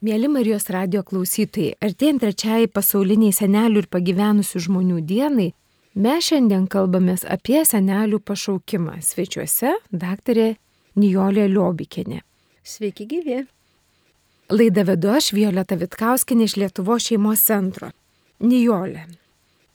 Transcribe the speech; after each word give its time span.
Mėly 0.00 0.30
Marijos 0.32 0.64
radio 0.72 1.02
klausytojai, 1.04 1.74
artėjant 1.84 2.22
trečiai 2.22 2.68
pasauliniai 2.72 3.34
senelių 3.36 3.82
ir 3.82 3.88
pagyvenusių 3.92 4.62
žmonių 4.64 5.02
dienai, 5.04 5.50
mes 5.92 6.30
šiandien 6.30 6.64
kalbamės 6.72 7.26
apie 7.28 7.60
senelių 7.68 8.22
pašaukimą. 8.24 8.96
Svečiuose 9.04 9.74
daktarė 9.92 10.54
Nijolė 10.96 11.44
Liobikinė. 11.52 12.22
Sveiki 12.64 13.04
gyvi. 13.12 13.42
Laidą 14.48 14.88
vedu 14.88 15.12
aš 15.12 15.34
Violeta 15.36 15.76
Vitkauskinė 15.76 16.48
iš 16.48 16.56
Lietuvo 16.64 16.96
šeimos 16.96 17.44
centro. 17.44 17.92
Nijolė. 18.40 19.04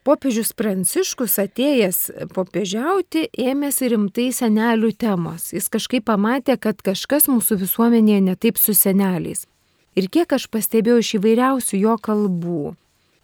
Popiežius 0.02 0.56
Pranciškus 0.58 1.38
atėjęs 1.46 2.06
popiežiauti 2.34 3.30
ėmėsi 3.30 3.94
rimtai 3.94 4.32
senelių 4.34 4.96
temos. 4.98 5.52
Jis 5.54 5.70
kažkaip 5.70 6.10
pamatė, 6.10 6.58
kad 6.58 6.82
kažkas 6.82 7.30
mūsų 7.30 7.62
visuomenėje 7.62 8.32
netaip 8.34 8.58
su 8.58 8.74
seneliais. 8.74 9.46
Ir 9.96 10.10
kiek 10.12 10.34
aš 10.36 10.50
pastebėjau 10.52 11.00
iš 11.00 11.14
įvairiausių 11.20 11.80
jo 11.80 11.96
kalbų, 12.04 12.76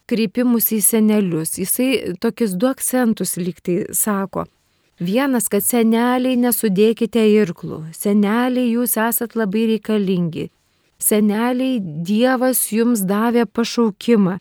kreipimus 0.08 0.72
į 0.72 0.80
senelius, 0.86 1.58
jisai 1.60 2.16
tokius 2.24 2.56
du 2.56 2.70
akcentus 2.72 3.36
liktai 3.40 3.92
sako. 3.96 4.46
Vienas, 5.02 5.48
kad 5.50 5.66
seneliai 5.66 6.38
nesudėkite 6.38 7.24
irklų, 7.42 7.82
seneliai 7.98 8.70
jūs 8.76 8.96
esat 9.02 9.36
labai 9.36 9.66
reikalingi, 9.74 10.52
seneliai 11.02 11.80
Dievas 11.82 12.68
jums 12.72 13.02
davė 13.10 13.48
pašaukimą, 13.50 14.38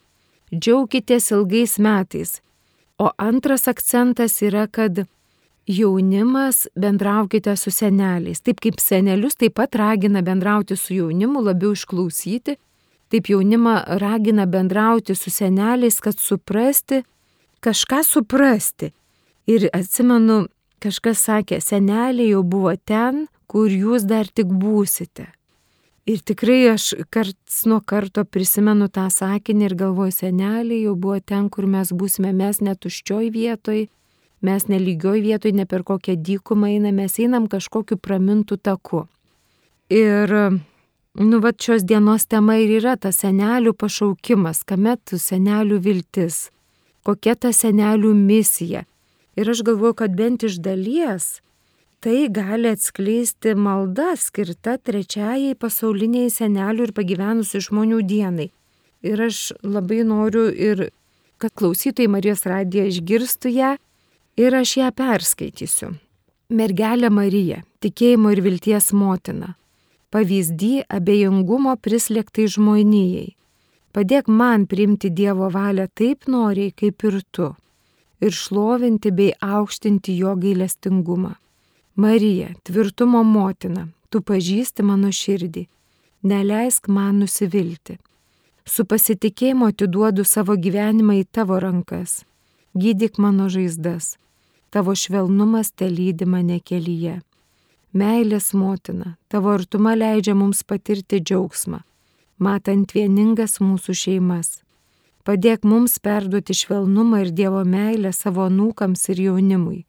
džiaukitės 0.52 1.30
ilgais 1.32 1.78
metais. 1.80 2.40
O 3.01 3.09
antras 3.16 3.65
akcentas 3.73 4.42
yra, 4.45 4.66
kad 4.68 5.06
jaunimas 5.66 6.66
bendraukite 6.77 7.56
su 7.56 7.70
seneliais. 7.70 8.41
Taip 8.41 8.60
kaip 8.60 8.80
senelius 8.80 9.37
taip 9.37 9.55
pat 9.55 9.74
ragina 9.74 10.23
bendrauti 10.23 10.77
su 10.77 10.95
jaunimu, 10.95 11.42
labiau 11.45 11.73
išklausyti, 11.77 12.56
taip 13.10 13.30
jaunimą 13.30 13.98
ragina 14.01 14.46
bendrauti 14.46 15.15
su 15.15 15.30
seneliais, 15.30 16.01
kad 16.01 16.18
suprasti, 16.18 17.02
kažką 17.60 18.02
suprasti. 18.04 18.93
Ir 19.46 19.68
atsimenu, 19.74 20.46
kažkas 20.82 21.26
sakė, 21.26 21.60
seneliai 21.60 22.30
jau 22.30 22.43
buvo 22.46 22.74
ten, 22.77 23.27
kur 23.51 23.71
jūs 23.71 24.06
dar 24.06 24.29
tik 24.29 24.46
būsite. 24.46 25.27
Ir 26.10 26.23
tikrai 26.27 26.73
aš 26.73 26.95
karts 27.12 27.65
nuo 27.68 27.80
karto 27.84 28.24
prisimenu 28.24 28.88
tą 28.88 29.06
sakinį 29.12 29.66
ir 29.68 29.74
galvoju, 29.82 30.15
seneliai 30.15 30.84
jau 30.87 30.95
buvo 30.99 31.18
ten, 31.21 31.51
kur 31.52 31.66
mes 31.71 31.93
būsime, 31.93 32.32
mes 32.34 32.62
netuščioj 32.65 33.29
vietoj, 33.34 33.84
Mes 34.41 34.66
nelygioj 34.73 35.21
vietoj, 35.21 35.52
ne 35.52 35.66
per 35.69 35.85
kokią 35.85 36.16
dykumą 36.16 36.71
einame, 36.73 37.05
mes 37.05 37.19
einam 37.21 37.49
kažkokiu 37.52 37.99
pramintų 38.01 38.57
taku. 38.57 39.05
Ir, 39.93 40.33
nu, 41.21 41.41
va, 41.45 41.52
šios 41.52 41.85
dienos 41.85 42.24
tema 42.30 42.57
ir 42.63 42.73
yra 42.79 42.96
tas 42.96 43.21
senelių 43.21 43.74
pašaukimas, 43.77 44.63
kame 44.65 44.96
tu 45.05 45.18
senelių 45.21 45.80
viltis, 45.85 46.49
kokia 47.05 47.35
ta 47.37 47.52
senelių 47.52 48.15
misija. 48.16 48.87
Ir 49.37 49.52
aš 49.52 49.61
galvoju, 49.66 49.99
kad 50.01 50.16
bent 50.16 50.46
iš 50.49 50.57
dalies 50.65 51.41
tai 52.01 52.30
gali 52.33 52.73
atskleisti 52.73 53.52
malda 53.55 54.15
skirta 54.16 54.79
trečiajai 54.80 55.52
pasauliniai 55.61 56.33
senelių 56.33 56.88
ir 56.88 56.95
pagyvenusių 56.96 57.61
žmonių 57.68 58.01
dienai. 58.09 58.49
Ir 59.05 59.21
aš 59.29 59.51
labai 59.61 60.01
noriu 60.09 60.49
ir 60.49 60.88
kad 61.41 61.52
klausytojai 61.57 62.09
Marijos 62.09 62.46
radiją 62.49 62.88
išgirstų 62.88 63.52
ją 63.52 63.74
ir 64.41 64.55
aš 64.56 64.77
ją 64.81 64.88
perskaitysiu. 64.97 65.91
Mergelė 66.50 67.10
Marija, 67.15 67.60
tikėjimo 67.84 68.33
ir 68.34 68.41
vilties 68.43 68.91
motina, 68.97 69.55
pavyzdį 70.10 70.72
abejingumo 70.97 71.77
prislėgtai 71.84 72.49
žmonijai. 72.55 73.28
Padėk 73.94 74.31
man 74.41 74.66
priimti 74.71 75.11
Dievo 75.11 75.50
valią 75.50 75.87
taip 75.94 76.28
noriai 76.31 76.72
kaip 76.72 77.06
ir 77.11 77.21
tu 77.31 77.50
ir 78.21 78.34
šlovinti 78.37 79.11
bei 79.16 79.31
aukštinti 79.41 80.12
jo 80.19 80.34
gailestingumą. 80.37 81.33
Marija, 81.97 82.50
tvirtumo 82.65 83.23
motina, 83.25 83.87
tu 84.11 84.21
pažįsti 84.21 84.84
mano 84.84 85.09
širdį, 85.09 85.65
neleisk 86.29 86.89
man 86.93 87.23
nusivilti. 87.23 87.97
Su 88.65 88.84
pasitikėjimu 88.84 89.71
atiduodu 89.73 90.27
savo 90.29 90.56
gyvenimą 90.61 91.17
į 91.23 91.25
tavo 91.33 91.56
rankas 91.65 92.21
gydyk 92.75 93.19
mano 93.19 93.49
žaizdas, 93.50 94.17
tavo 94.70 94.94
švelnumas 94.94 95.72
te 95.72 95.88
lydi 95.91 96.26
mane 96.26 96.60
kelyje. 96.60 97.20
Meilės 97.92 98.53
motina, 98.54 99.16
tavo 99.28 99.50
artuma 99.56 99.97
leidžia 99.98 100.36
mums 100.38 100.62
patirti 100.62 101.19
džiaugsmą, 101.19 101.81
matant 102.38 102.94
vieningas 102.94 103.58
mūsų 103.60 103.97
šeimas. 104.03 104.60
Padėk 105.26 105.66
mums 105.66 105.98
perduoti 105.98 106.54
švelnumą 106.56 107.25
ir 107.25 107.32
Dievo 107.34 107.64
meilę 107.66 108.12
savo 108.16 108.47
nūkams 108.48 109.03
ir 109.12 109.25
jaunimui, 109.26 109.81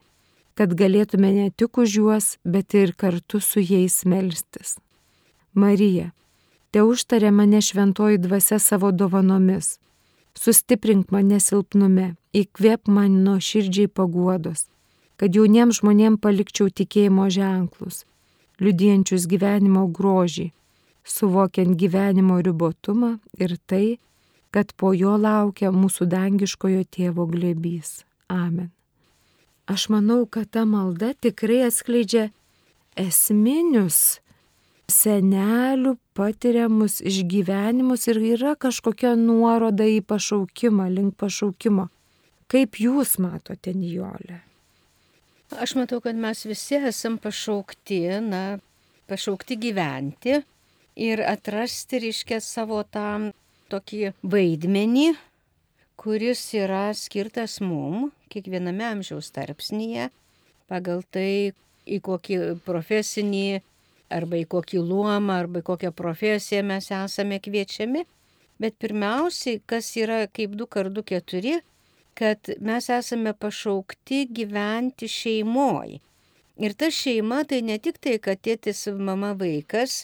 kad 0.57 0.73
galėtume 0.77 1.29
ne 1.37 1.51
tik 1.51 1.77
už 1.77 1.99
juos, 2.01 2.31
bet 2.43 2.73
ir 2.73 2.95
kartu 2.97 3.39
su 3.39 3.61
jais 3.61 4.01
melstis. 4.03 4.75
Marija, 5.53 6.09
te 6.71 6.83
užtarė 6.83 7.31
mane 7.31 7.61
šventoji 7.61 8.19
dvasia 8.25 8.59
savo 8.59 8.91
dovanomis 8.91 9.77
Sustiprink 10.33 11.11
mane 11.11 11.39
silpnume, 11.39 12.15
įkvėp 12.35 12.87
man 12.87 13.21
nuo 13.25 13.37
širdžiai 13.43 13.89
paguodos, 13.91 14.67
kad 15.19 15.35
jauniems 15.35 15.81
žmonėms 15.81 16.21
palikčiau 16.23 16.71
tikėjimo 16.71 17.27
ženklus, 17.33 18.05
liudijančius 18.63 19.27
gyvenimo 19.31 19.87
grožį, 19.91 20.51
suvokiant 21.03 21.77
gyvenimo 21.77 22.39
ribotumą 22.41 23.17
ir 23.37 23.57
tai, 23.67 23.99
kad 24.51 24.73
po 24.75 24.91
jo 24.93 25.15
laukia 25.17 25.71
mūsų 25.71 26.07
dangiškojo 26.11 26.83
tėvo 26.91 27.27
glėbys. 27.31 28.03
Amen. 28.31 28.71
Aš 29.71 29.87
manau, 29.93 30.25
kad 30.25 30.49
ta 30.51 30.65
malda 30.67 31.13
tikrai 31.13 31.61
atskleidžia 31.67 32.29
esminius 32.99 34.19
senelių 34.91 35.95
patiriamus 36.17 36.99
išgyvenimus 37.07 38.07
ir 38.11 38.19
yra 38.33 38.55
kažkokia 38.59 39.13
nuoroda 39.15 39.87
į 39.87 40.01
pašaukimą, 40.03 40.89
link 40.91 41.15
pašaukimo. 41.21 41.87
Kaip 42.51 42.81
jūs 42.83 43.15
matote, 43.23 43.71
Nijolė? 43.71 44.41
Aš 45.63 45.77
matau, 45.79 46.01
kad 46.03 46.17
mes 46.19 46.43
visi 46.43 46.75
esam 46.75 47.15
pašaukti, 47.21 48.01
na, 48.25 48.59
pašaukti 49.07 49.55
gyventi 49.59 50.41
ir 50.99 51.23
atrasti, 51.23 52.01
reiškia, 52.03 52.41
savo 52.43 52.81
tam 52.83 53.29
tokį 53.71 54.11
vaidmenį, 54.27 55.13
kuris 55.99 56.43
yra 56.59 56.89
skirtas 56.97 57.61
mum 57.63 58.09
kiekviename 58.31 58.83
amžiaus 58.89 59.31
tarpsnyje, 59.31 60.09
pagal 60.71 61.03
tai, 61.07 61.55
į 61.87 61.99
kokį 62.03 62.37
profesinį 62.67 63.61
arba 64.11 64.43
į 64.43 64.45
kokį 64.51 64.83
luomą, 64.83 65.39
arba 65.45 65.63
į 65.63 65.67
kokią 65.71 65.95
profesiją 65.95 66.65
mes 66.67 66.91
esame 66.91 67.39
kviečiami. 67.43 68.03
Bet 68.61 68.75
pirmiausiai, 68.77 69.63
kas 69.65 69.95
yra 69.97 70.25
kaip 70.29 70.53
du 70.59 70.67
kartu 70.69 71.01
keturi, 71.07 71.61
kad 72.21 72.49
mes 72.61 72.85
esame 72.93 73.33
pašaukti 73.33 74.27
gyventi 74.29 75.07
šeimoji. 75.09 75.97
Ir 76.61 76.75
ta 76.77 76.91
šeima 76.93 77.39
tai 77.49 77.63
ne 77.65 77.79
tik 77.81 77.97
tai, 77.97 78.19
kad 78.21 78.37
tėtis, 78.45 78.83
mama, 78.93 79.31
vaikas, 79.39 80.03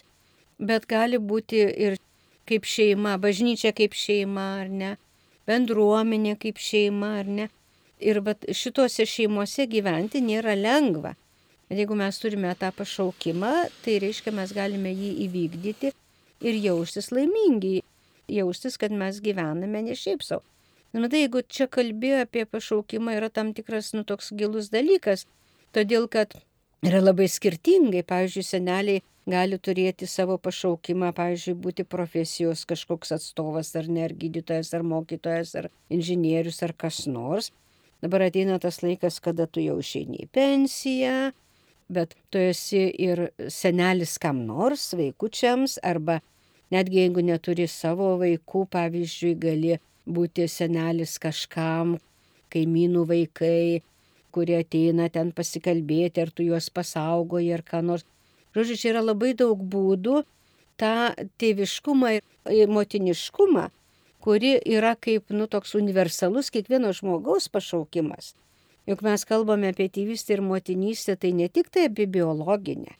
bet 0.57 0.87
gali 0.89 1.19
būti 1.21 1.59
ir 1.85 1.99
kaip 2.49 2.65
šeima, 2.65 3.19
bažnyčia 3.21 3.69
kaip 3.77 3.93
šeima 3.93 4.47
ar 4.63 4.73
ne, 4.81 4.95
bendruomenė 5.45 6.33
kaip 6.41 6.57
šeima 6.57 7.13
ar 7.19 7.29
ne. 7.39 7.47
Ir 8.01 8.23
šituose 8.63 9.05
šeimuose 9.05 9.69
gyventi 9.69 10.23
nėra 10.25 10.57
lengva. 10.57 11.13
Bet 11.69 11.83
jeigu 11.83 12.01
mes 12.01 12.17
turime 12.17 12.57
tą 12.57 12.73
pašaukimą, 12.73 13.53
tai 13.85 14.01
reiškia, 14.01 14.33
mes 14.33 14.57
galime 14.57 14.89
jį 14.89 15.13
įvykdyti 15.27 15.93
ir 16.49 16.61
jaustis 16.65 17.13
laimingi, 17.13 17.81
jaustis, 18.41 18.81
kad 18.81 18.89
mes 19.05 19.21
gyvename 19.21 19.85
ne 19.85 19.93
šiaip 19.93 20.25
savo. 20.25 20.56
Matai, 20.95 21.25
jeigu 21.25 21.43
čia 21.51 21.67
kalbėjo 21.67 22.21
apie 22.23 22.45
pašaukimą, 22.47 23.17
yra 23.19 23.27
tam 23.33 23.51
tikras, 23.53 23.91
nu, 23.93 24.05
toks 24.07 24.31
gilus 24.37 24.69
dalykas, 24.73 25.25
todėl 25.75 26.07
kad 26.07 26.37
yra 26.85 27.01
labai 27.03 27.27
skirtingai, 27.29 28.05
pavyzdžiui, 28.07 28.45
seneliai 28.47 29.03
gali 29.27 29.59
turėti 29.59 30.07
savo 30.07 30.37
pašaukimą, 30.39 31.11
pavyzdžiui, 31.17 31.57
būti 31.59 31.83
profesijos 31.83 32.63
kažkoks 32.69 33.11
atstovas, 33.17 33.73
ar 33.75 33.89
ne, 33.91 34.05
ar 34.07 34.15
gydytojas, 34.15 34.71
ar 34.73 34.85
mokytojas, 34.87 35.53
ar 35.59 35.67
inžinierius, 35.93 36.61
ar 36.63 36.73
kas 36.73 37.03
nors. 37.11 37.51
Dabar 38.01 38.27
ateina 38.29 38.55
tas 38.61 38.79
laikas, 38.85 39.19
kada 39.19 39.47
tu 39.49 39.59
jau 39.61 39.75
išeini 39.81 40.23
į 40.23 40.29
pensiją, 40.31 41.17
bet 41.91 42.15
tu 42.31 42.39
esi 42.39 42.85
ir 42.87 43.27
senelis 43.51 44.15
kam 44.21 44.45
nors, 44.47 44.93
vaikučiams, 44.95 45.79
arba 45.83 46.21
netgi 46.71 47.03
jeigu 47.03 47.25
neturi 47.25 47.67
savo 47.67 48.13
vaikų, 48.21 48.63
pavyzdžiui, 48.71 49.35
gali 49.41 49.77
būti 50.07 50.47
senelis 50.51 51.17
kažkam, 51.21 51.97
kaimynų 52.53 53.03
vaikai, 53.09 53.83
kurie 54.31 54.59
ateina 54.61 55.09
ten 55.11 55.31
pasikalbėti, 55.35 56.23
ar 56.23 56.31
tu 56.31 56.45
juos 56.47 56.69
pasaugoji, 56.73 57.51
ar 57.53 57.63
ką 57.67 57.83
nors. 57.85 58.05
Žodžiu, 58.55 58.79
čia 58.79 58.91
yra 58.95 59.03
labai 59.03 59.33
daug 59.37 59.59
būdų, 59.59 60.21
tą 60.79 61.13
tėviškumą 61.41 62.13
ir 62.53 62.71
motiniškumą, 62.71 63.67
kuri 64.23 64.55
yra 64.65 64.95
kaip, 64.99 65.29
nu, 65.33 65.47
toks 65.51 65.75
universalus 65.77 66.51
kiekvieno 66.53 66.93
žmogaus 66.95 67.49
pašaukimas. 67.53 68.33
Juk 68.87 69.03
mes 69.03 69.25
kalbame 69.27 69.73
apie 69.73 69.89
tėvystę 69.91 70.37
ir 70.37 70.43
motinystę, 70.45 71.17
tai 71.19 71.33
ne 71.35 71.49
tik 71.51 71.69
tai 71.73 71.89
apie 71.89 72.07
biologinę, 72.07 72.95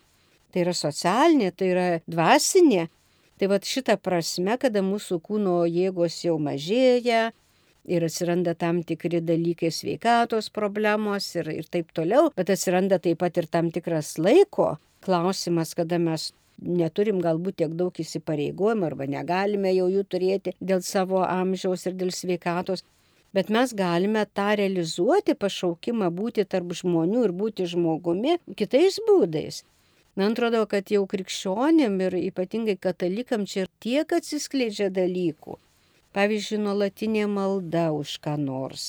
tai 0.52 0.66
yra 0.66 0.76
socialinė, 0.76 1.54
tai 1.56 1.72
yra 1.72 1.88
dvasinė. 2.10 2.88
Tai 3.38 3.52
va 3.52 3.60
šitą 3.62 3.98
prasme, 4.02 4.56
kada 4.58 4.82
mūsų 4.82 5.20
kūno 5.22 5.60
jėgos 5.70 6.24
jau 6.26 6.40
mažėja 6.42 7.28
ir 7.88 8.04
atsiranda 8.04 8.56
tam 8.58 8.82
tikri 8.84 9.22
dalykai 9.22 9.70
sveikatos 9.72 10.50
problemos 10.54 11.30
ir, 11.38 11.52
ir 11.54 11.70
taip 11.70 11.94
toliau, 11.96 12.32
bet 12.36 12.50
atsiranda 12.50 12.98
taip 13.00 13.22
pat 13.22 13.38
ir 13.38 13.48
tam 13.48 13.70
tikras 13.72 14.16
laiko 14.18 14.76
klausimas, 15.06 15.76
kada 15.78 16.02
mes 16.02 16.32
neturim 16.58 17.22
galbūt 17.22 17.62
tiek 17.62 17.78
daug 17.78 18.02
įsipareigojimų 18.02 18.90
arba 18.90 19.08
negalime 19.08 19.72
jau 19.76 19.88
jų 19.94 20.04
turėti 20.10 20.56
dėl 20.60 20.82
savo 20.82 21.22
amžiaus 21.24 21.86
ir 21.86 21.98
dėl 22.00 22.12
sveikatos. 22.12 22.84
Bet 23.36 23.52
mes 23.54 23.74
galime 23.78 24.24
tą 24.34 24.54
realizuoti 24.58 25.36
pašaukimą 25.38 26.10
būti 26.16 26.48
tarp 26.50 26.72
žmonių 26.80 27.28
ir 27.28 27.34
būti 27.36 27.68
žmogumi 27.70 28.40
kitais 28.58 28.98
būdais. 29.08 29.62
Man 30.18 30.34
atrodo, 30.34 30.64
kad 30.66 30.90
jau 30.90 31.04
krikščionim 31.06 32.00
ir 32.02 32.16
ypatingai 32.18 32.74
katalikam 32.82 33.44
čia 33.46 33.68
tiek 33.86 34.14
atsiskleidžia 34.18 34.88
dalykų. 34.90 35.58
Pavyzdžiui, 36.18 36.58
nuolatinė 36.64 37.28
malda 37.30 37.92
už 37.94 38.16
ką 38.24 38.32
nors. 38.42 38.88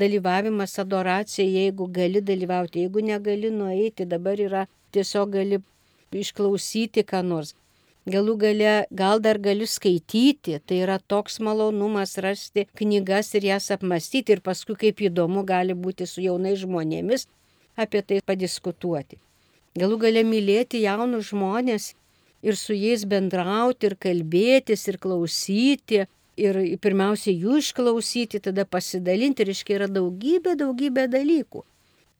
Dalyvavimas 0.00 0.78
adoracija, 0.80 1.44
jeigu 1.44 1.90
gali 1.98 2.22
dalyvauti, 2.24 2.86
jeigu 2.86 3.02
negali 3.04 3.50
nueiti, 3.52 4.06
dabar 4.08 4.40
yra 4.40 4.62
tiesiog 4.96 5.34
gali 5.34 5.58
išklausyti 6.22 7.04
ką 7.10 7.20
nors. 7.26 7.50
Galų 8.08 8.36
gale, 8.40 8.70
gal 9.02 9.20
dar 9.26 9.40
galiu 9.48 9.68
skaityti, 9.68 10.56
tai 10.66 10.78
yra 10.86 10.96
toks 11.14 11.36
malonumas 11.48 12.16
rasti 12.24 12.64
knygas 12.80 13.34
ir 13.36 13.44
jas 13.50 13.68
apmastyti 13.76 14.32
ir 14.32 14.40
paskui 14.40 14.78
kaip 14.86 15.04
įdomu 15.10 15.44
gali 15.52 15.76
būti 15.84 16.08
su 16.08 16.24
jaunais 16.24 16.64
žmonėmis 16.64 17.28
apie 17.76 18.02
tai 18.02 18.22
padiskutuoti. 18.24 19.20
Galų 19.78 19.96
gale 20.02 20.22
mylėti 20.28 20.82
jaunus 20.82 21.30
žmonės 21.30 21.92
ir 22.44 22.58
su 22.60 22.74
jais 22.76 23.06
bendrauti 23.08 23.88
ir 23.88 23.94
kalbėtis 23.96 24.84
ir 24.90 24.98
klausyti 25.00 26.02
ir 26.36 26.58
pirmiausia 26.84 27.32
jų 27.32 27.58
išklausyti, 27.62 28.40
tada 28.44 28.66
pasidalinti, 28.68 29.46
reiškia 29.48 29.78
yra 29.78 29.88
daugybė, 29.88 30.56
daugybė 30.60 31.06
dalykų. 31.12 31.64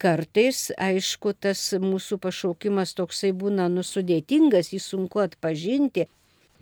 Kartais, 0.02 0.70
aišku, 0.82 1.34
tas 1.38 1.60
mūsų 1.78 2.18
pašaukimas 2.24 2.96
toksai 2.98 3.30
būna 3.36 3.68
nusudėtingas, 3.70 4.72
jį 4.72 4.80
sunku 4.82 5.20
atpažinti. 5.22 6.08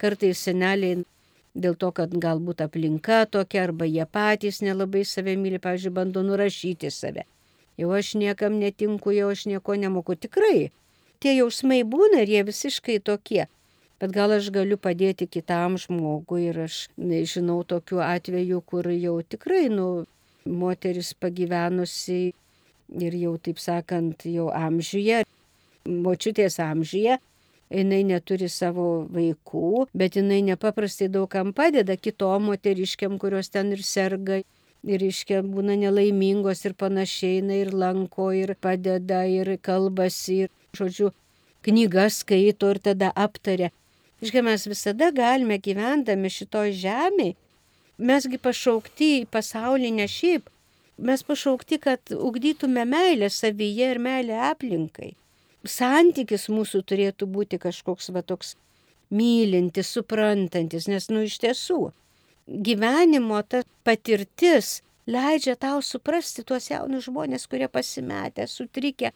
Kartais 0.01 0.43
seneliai 0.45 1.05
dėl 1.55 1.79
to, 1.79 1.93
kad 1.95 2.13
galbūt 2.13 2.61
aplinka 2.67 3.23
tokia 3.31 3.63
arba 3.69 3.87
jie 3.89 4.05
patys 4.05 4.61
nelabai 4.61 5.07
save 5.07 5.37
myli, 5.39 5.63
pavyzdžiui, 5.63 5.95
bando 5.95 6.27
nurašyti 6.27 6.91
save. 6.91 7.25
Jau 7.81 7.95
aš 7.97 8.13
niekam 8.21 8.59
netinku, 8.61 9.15
jau 9.17 9.31
aš 9.33 9.47
nieko 9.49 9.79
nemoku. 9.79 10.19
Tikrai, 10.21 10.69
tie 11.20 11.37
jausmai 11.38 11.82
būna 11.84 12.25
ir 12.25 12.34
jie 12.34 12.44
visiškai 12.50 12.99
tokie. 13.05 13.46
Bet 14.00 14.14
gal 14.17 14.32
aš 14.32 14.49
galiu 14.55 14.78
padėti 14.81 15.26
kitam 15.28 15.76
žmogui 15.81 16.46
ir 16.49 16.62
aš 16.64 16.87
žinau 17.34 17.61
tokių 17.69 18.00
atvejų, 18.00 18.61
kur 18.64 18.88
jau 18.88 19.19
tikrai, 19.20 19.67
nu, 19.69 20.06
moteris 20.49 21.12
pagyvenusi 21.12 22.32
ir 22.99 23.17
jau, 23.20 23.34
taip 23.38 23.61
sakant, 23.61 24.25
jau 24.25 24.49
amžiuje, 24.56 25.20
močiutės 25.84 26.56
amžiuje, 26.64 27.19
jinai 27.70 28.00
neturi 28.08 28.49
savo 28.50 28.87
vaikų, 29.12 29.87
bet 29.94 30.17
jinai 30.19 30.40
nepaprastai 30.49 31.11
daugam 31.12 31.52
padeda 31.52 31.96
kitom 31.96 32.49
moteriškiam, 32.50 33.19
kurios 33.20 33.52
ten 33.52 33.75
ir 33.76 33.84
serga. 33.87 34.40
Ir 34.81 35.02
iškia 35.05 35.43
būna 35.44 35.75
nelaimingos 35.76 36.64
ir 36.64 36.72
panašiai, 36.72 37.43
jinai 37.43 37.58
ir 37.67 37.75
lanko, 37.76 38.31
ir 38.32 38.55
padeda, 38.56 39.26
ir 39.28 39.58
kalbasi, 39.61 40.46
ir, 40.46 40.52
žodžiu, 40.76 41.11
knygas 41.67 42.22
skaito 42.25 42.70
ir 42.72 42.81
tada 42.82 43.12
aptaria. 43.17 43.70
Iškia 44.20 44.43
mes 44.44 44.67
visada 44.69 45.11
galime 45.17 45.56
gyvendami 45.62 46.31
šitoj 46.32 46.75
žemėje, 46.76 47.37
mesgi 48.00 48.40
pašaukti 48.40 49.11
į 49.20 49.28
pasaulį 49.32 49.93
ne 49.99 50.08
šiaip, 50.08 50.49
mes 51.00 51.25
pašaukti, 51.25 51.81
kad 51.81 52.12
ugdytume 52.17 52.84
meilę 52.88 53.31
savyje 53.32 53.94
ir 53.94 54.00
meilę 54.02 54.37
aplinkai. 54.50 55.14
Santykis 55.64 56.49
mūsų 56.52 56.82
turėtų 56.88 57.28
būti 57.28 57.61
kažkoks 57.61 58.08
va 58.17 58.22
toks 58.25 58.55
mylintis, 59.12 59.90
suprantantis, 59.93 60.87
nes, 60.88 61.08
nu, 61.12 61.25
iš 61.26 61.37
tiesų, 61.43 61.81
gyvenimo 62.49 63.40
ta 63.43 63.62
patirtis 63.84 64.81
leidžia 65.11 65.56
tau 65.61 65.82
suprasti 65.84 66.44
tuos 66.46 66.70
jaunus 66.70 67.08
žmonės, 67.08 67.49
kurie 67.50 67.69
pasimetę, 67.69 68.46
sutrikę, 68.49 69.12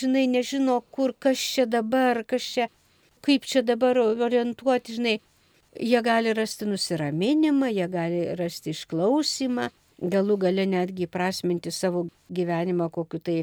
žinai, 0.00 0.26
nežino, 0.30 0.80
kur, 0.94 1.14
kas 1.18 1.40
čia 1.40 1.66
dabar, 1.66 2.22
kas 2.28 2.44
čia, 2.54 2.68
kaip 3.26 3.48
čia 3.48 3.62
dabar 3.66 3.98
orientuoti, 4.02 4.98
žinai, 4.98 5.16
jie 5.80 6.00
gali 6.02 6.32
rasti 6.36 6.68
nusiraminimą, 6.68 7.72
jie 7.72 7.88
gali 7.92 8.22
rasti 8.38 8.72
išklausimą, 8.76 9.68
galų 10.00 10.36
gale 10.44 10.66
netgi 10.68 11.08
prasminti 11.08 11.72
savo 11.72 12.06
gyvenimą 12.32 12.90
kokiu 12.92 13.20
tai 13.20 13.38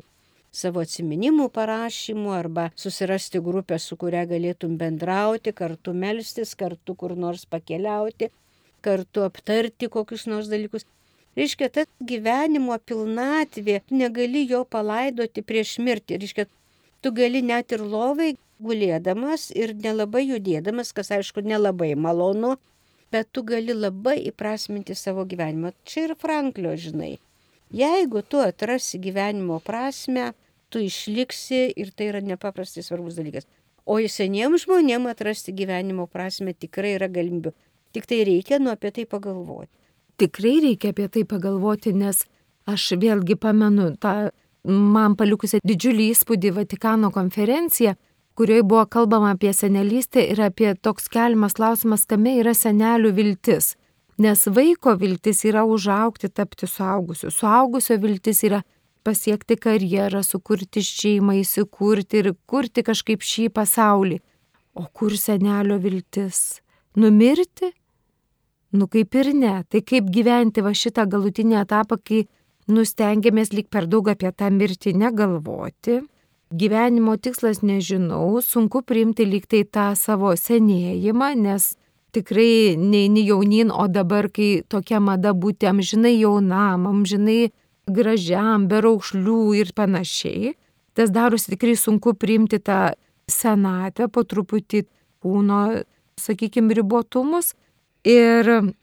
savo 0.53 0.83
atminimų 0.85 1.49
parašymu 1.53 2.33
arba 2.33 2.67
susirasti 2.77 3.41
grupę, 3.41 3.79
su 3.79 3.97
kuria 3.97 4.23
galėtum 4.29 4.77
bendrauti, 4.77 5.53
kartu 5.53 5.93
melstis, 5.97 6.53
kartu 6.55 6.95
kur 6.95 7.15
nors 7.17 7.45
pakeliauti, 7.49 8.29
kartu 8.85 9.25
aptarti 9.25 9.89
kokius 9.89 10.27
nors 10.29 10.51
dalykus. 10.51 10.85
Reiškia, 11.37 11.69
ta 11.73 11.85
gyvenimo 11.97 12.75
pilnatvė, 12.85 13.79
negali 13.89 14.43
jo 14.49 14.61
palaidoti 14.69 15.41
prieš 15.41 15.79
mirtį. 15.81 16.19
Reiškia, 16.21 16.45
tu 17.01 17.11
gali 17.15 17.41
net 17.41 17.73
ir 17.73 17.81
lovai 17.81 18.35
gulėdamas 18.63 19.49
ir 19.57 19.73
nelabai 19.73 20.23
judėdamas, 20.27 20.93
kas 20.93 21.11
aišku 21.17 21.41
nelabai 21.41 21.93
malonu, 21.97 22.55
bet 23.13 23.29
tu 23.33 23.43
gali 23.45 23.73
labai 23.73 24.19
įprasminti 24.29 24.95
savo 24.97 25.25
gyvenimą. 25.25 25.73
Čia 25.89 26.07
ir 26.07 26.15
Franklio, 26.21 26.77
žinai. 26.77 27.17
Jeigu 27.73 28.21
tu 28.21 28.37
atrasi 28.37 29.01
gyvenimo 29.01 29.57
prasme, 29.65 30.31
tu 30.69 30.81
išliksi 30.81 31.65
ir 31.73 31.89
tai 31.97 32.11
yra 32.13 32.21
nepaprastai 32.21 32.85
svarbus 32.85 33.17
dalykas. 33.17 33.49
O 33.89 33.97
į 33.99 34.07
seniems 34.07 34.67
žmonėms 34.67 35.09
atrasti 35.11 35.53
gyvenimo 35.57 36.05
prasme 36.07 36.53
tikrai 36.53 36.93
yra 36.99 37.09
galimybių. 37.11 37.51
Tik 37.93 38.05
tai 38.09 38.21
reikia 38.29 38.61
nu 38.61 38.71
apie 38.73 38.93
tai 38.93 39.05
pagalvoti. 39.09 39.69
Tikrai 40.17 40.59
reikia 40.67 40.93
apie 40.93 41.07
tai 41.09 41.23
pagalvoti, 41.25 41.93
nes 41.93 42.23
aš 42.69 42.93
vėlgi 43.01 43.37
pamenu 43.39 43.91
tą 44.01 44.31
man 44.63 45.15
palikusią 45.19 45.59
didžiulį 45.65 46.09
įspūdį 46.13 46.53
Vatikano 46.55 47.09
konferenciją, 47.11 47.95
kurioje 48.37 48.63
buvo 48.63 48.85
kalbama 48.85 49.33
apie 49.35 49.51
senelystę 49.53 50.23
ir 50.31 50.41
apie 50.41 50.73
toks 50.75 51.09
keliamas 51.11 51.57
klausimas, 51.57 52.05
kame 52.05 52.37
yra 52.39 52.53
senelių 52.57 53.13
viltis. 53.17 53.73
Nes 54.21 54.45
vaiko 54.45 54.93
viltis 54.95 55.41
yra 55.49 55.63
užaukti, 55.65 56.29
tapti 56.29 56.69
suaugusiu. 56.69 57.31
Suaugusio 57.33 57.97
viltis 57.97 58.43
yra 58.45 58.61
pasiekti 59.03 59.57
karjerą, 59.59 60.21
sukurti 60.23 60.83
šeimą, 60.85 61.39
įsikurti 61.41 62.21
ir 62.21 62.33
kurti 62.47 62.85
kažkaip 62.85 63.25
šį 63.25 63.49
pasaulį. 63.57 64.19
O 64.77 64.85
kur 64.93 65.17
senelio 65.17 65.79
viltis? 65.81 66.61
Numirti? 66.95 67.73
Nu 68.73 68.87
kaip 68.89 69.15
ir 69.15 69.29
ne. 69.37 69.61
Tai 69.69 69.81
kaip 69.85 70.09
gyventi 70.13 70.63
va 70.65 70.73
šitą 70.73 71.05
galutinį 71.09 71.59
etapą, 71.61 71.99
kai 72.01 72.25
nustengiamės 72.67 73.53
lik 73.53 73.69
per 73.69 73.85
daug 73.91 74.09
apie 74.09 74.31
tą 74.33 74.49
mirtį 74.53 74.95
negalvoti, 74.97 75.99
gyvenimo 76.53 77.15
tikslas 77.17 77.61
nežinau, 77.61 78.41
sunku 78.41 78.81
priimti 78.81 79.25
lyg 79.27 79.45
tai 79.49 79.63
tą 79.65 79.91
savo 79.99 80.33
senėjimą, 80.37 81.33
nes 81.37 81.73
tikrai 82.13 82.75
neini 82.77 83.25
jaunin, 83.27 83.71
o 83.73 83.87
dabar, 83.89 84.29
kai 84.29 84.63
tokia 84.69 85.01
mada 85.01 85.33
būti 85.33 85.67
amžinai 85.69 86.13
jaunam, 86.15 86.85
amžinai 86.89 87.51
gražiam, 87.89 88.67
be 88.69 88.81
raukšlių 88.85 89.39
ir 89.59 89.73
panašiai, 89.75 90.53
tas 90.93 91.11
darosi 91.11 91.55
tikrai 91.55 91.73
sunku 91.79 92.13
priimti 92.13 92.61
tą 92.61 92.93
senatvę, 93.29 94.07
po 94.13 94.23
truputį 94.23 94.85
kūno, 95.23 95.83
sakykime, 96.21 96.75
ribotumus. 96.77 97.53
Ir 98.03 98.73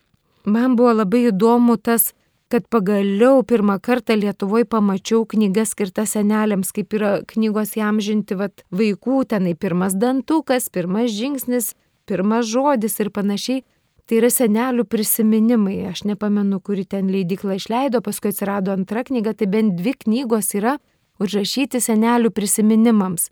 man 0.44 0.76
buvo 0.76 0.94
labai 1.02 1.26
įdomu 1.28 1.76
tas 1.76 2.12
kad 2.50 2.66
pagaliau 2.66 3.44
pirmą 3.46 3.76
kartą 3.78 4.16
Lietuvoje 4.18 4.66
pamačiau 4.66 5.22
knygas 5.22 5.70
skirtas 5.70 6.16
seneliams, 6.16 6.72
kaip 6.74 6.96
yra 6.98 7.10
knygos 7.30 7.76
jam 7.78 8.00
žinti 8.02 8.34
vat, 8.34 8.64
vaikų, 8.74 9.22
tenai 9.30 9.54
pirmas 9.54 9.94
dantukas, 9.94 10.66
pirmas 10.66 11.14
žingsnis, 11.14 11.76
pirmas 12.10 12.48
žodis 12.50 12.98
ir 12.98 13.12
panašiai. 13.14 13.62
Tai 14.10 14.18
yra 14.18 14.32
senelių 14.34 14.82
prisiminimai. 14.90 15.76
Aš 15.92 16.02
nepamenu, 16.10 16.58
kuri 16.58 16.82
ten 16.82 17.12
leidikla 17.14 17.54
išleido, 17.60 18.00
paskui 18.02 18.32
atsirado 18.32 18.74
antra 18.74 19.04
knyga, 19.06 19.36
tai 19.38 19.46
bent 19.46 19.76
dvi 19.78 19.94
knygos 20.00 20.50
yra 20.58 20.80
užrašyti 21.22 21.78
senelių 21.78 22.32
prisiminimams. 22.34 23.28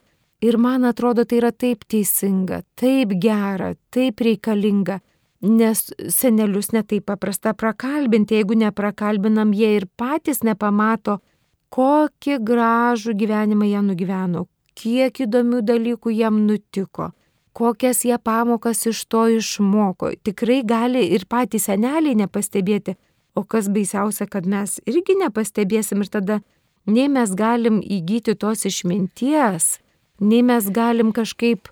Ir 0.46 0.60
man 0.62 0.86
atrodo, 0.86 1.24
tai 1.26 1.40
yra 1.40 1.50
taip 1.50 1.82
teisinga, 1.90 2.62
taip 2.78 3.18
gera, 3.18 3.72
taip 3.90 4.22
reikalinga, 4.22 5.00
nes 5.42 5.84
senelius 6.08 6.72
netai 6.74 7.00
paprasta 7.00 7.54
prakalbinti, 7.54 8.34
jeigu 8.38 8.56
neprakalbinam, 8.58 9.52
jie 9.54 9.76
ir 9.76 9.86
patys 9.96 10.42
nepamato, 10.42 11.18
kokį 11.74 12.38
gražų 12.42 13.14
gyvenimą 13.18 13.68
jie 13.68 13.82
nugyveno, 13.84 14.46
kiek 14.78 15.22
įdomių 15.26 15.62
dalykų 15.62 16.14
jam 16.16 16.40
nutiko, 16.46 17.12
kokias 17.52 18.04
jie 18.06 18.18
pamokas 18.18 18.86
iš 18.90 19.04
to 19.06 19.26
išmoko. 19.38 20.12
Tikrai 20.22 20.62
gali 20.66 21.04
ir 21.14 21.26
patys 21.28 21.68
seneliai 21.68 22.16
nepastebėti, 22.18 22.96
o 23.38 23.44
kas 23.44 23.68
baisiausia, 23.70 24.26
kad 24.26 24.46
mes 24.46 24.80
irgi 24.86 25.18
nepastebėsim 25.20 26.02
ir 26.02 26.10
tada 26.10 26.40
nei 26.86 27.06
mes 27.12 27.34
galim 27.36 27.78
įgyti 27.84 28.34
tos 28.34 28.64
išminties, 28.66 29.78
nei 30.18 30.42
mes 30.42 30.70
galim 30.74 31.12
kažkaip 31.14 31.68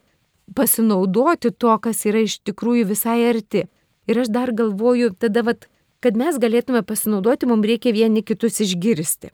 pasinaudoti 0.55 1.51
to, 1.51 1.73
kas 1.83 2.05
yra 2.07 2.23
iš 2.27 2.39
tikrųjų 2.47 2.87
visai 2.93 3.19
arti. 3.31 3.67
Ir 4.07 4.23
aš 4.23 4.31
dar 4.31 4.53
galvoju, 4.55 5.15
tada, 5.19 5.43
vat, 5.47 5.67
kad 6.05 6.19
mes 6.19 6.39
galėtume 6.39 6.85
pasinaudoti, 6.87 7.49
mums 7.51 7.67
reikia 7.67 7.95
vieni 7.97 8.23
kitus 8.23 8.61
išgirsti. 8.63 9.33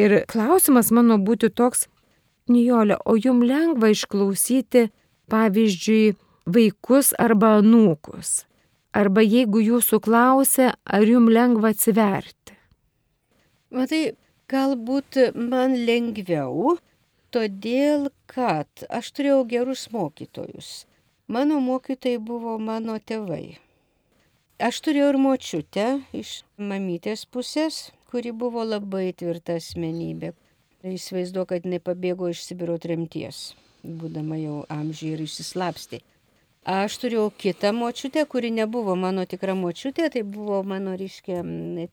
Ir 0.00 0.22
klausimas 0.30 0.90
mano 0.94 1.20
būtų 1.20 1.52
toks, 1.54 1.88
Nijolė, 2.44 2.98
o 3.08 3.14
jum 3.16 3.40
lengva 3.40 3.88
išklausyti, 3.94 4.90
pavyzdžiui, 5.32 6.16
vaikus 6.44 7.14
arba 7.16 7.54
anūkus? 7.62 8.44
Arba 8.92 9.24
jeigu 9.24 9.62
jūsų 9.64 10.00
klausia, 10.04 10.74
ar 10.84 11.06
jum 11.08 11.30
lengva 11.32 11.72
atsiverti? 11.72 12.52
Matai, 13.72 14.12
galbūt 14.52 15.18
man 15.34 15.72
lengviau, 15.88 16.76
todėl 17.34 18.08
kad 18.30 18.86
aš 18.88 19.10
turėjau 19.16 19.42
gerus 19.50 19.88
mokytojus. 19.94 20.84
Mano 21.26 21.58
mokytojai 21.64 22.20
buvo 22.22 22.58
mano 22.62 22.96
tėvai. 23.00 23.56
Aš 24.62 24.78
turėjau 24.86 25.10
ir 25.10 25.18
močiutę 25.18 25.86
iš 26.14 26.44
mamytės 26.70 27.24
pusės, 27.26 27.88
kuri 28.12 28.30
buvo 28.30 28.62
labai 28.62 29.08
tvirta 29.18 29.56
asmenybė. 29.58 30.30
Įsivaizduoju, 30.84 31.48
kad 31.50 31.64
jinai 31.66 31.80
pabėgo 31.82 32.28
iš 32.30 32.44
Sibiro 32.44 32.76
tremties, 32.78 33.54
būdama 33.82 34.38
jau 34.38 34.60
amžiai 34.70 35.16
ir 35.16 35.24
išsislapsti. 35.24 36.02
Aš 36.70 37.00
turėjau 37.02 37.26
kitą 37.40 37.72
močiutę, 37.76 38.22
kuri 38.30 38.52
nebuvo 38.54 38.94
mano 38.96 39.24
tikra 39.28 39.56
močiutė, 39.58 40.06
tai 40.12 40.22
buvo 40.22 40.62
mano 40.62 40.94
ryškė 41.00 41.40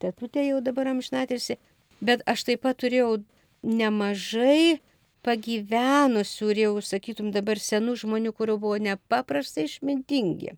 tetutė 0.03 0.45
jau 0.45 0.61
dabar 0.63 0.91
amžinatėsi, 0.93 1.57
bet 1.99 2.21
aš 2.29 2.45
taip 2.51 2.61
pat 2.67 2.77
turėjau 2.83 3.17
nemažai 3.63 4.79
pagyvenusių 5.25 6.49
ir 6.53 6.61
jau, 6.65 6.73
sakytum, 6.85 7.31
dabar 7.35 7.61
senų 7.61 7.95
žmonių, 8.03 8.33
kurio 8.37 8.57
buvo 8.61 8.77
nepaprastai 8.81 9.67
išmintingi, 9.69 10.55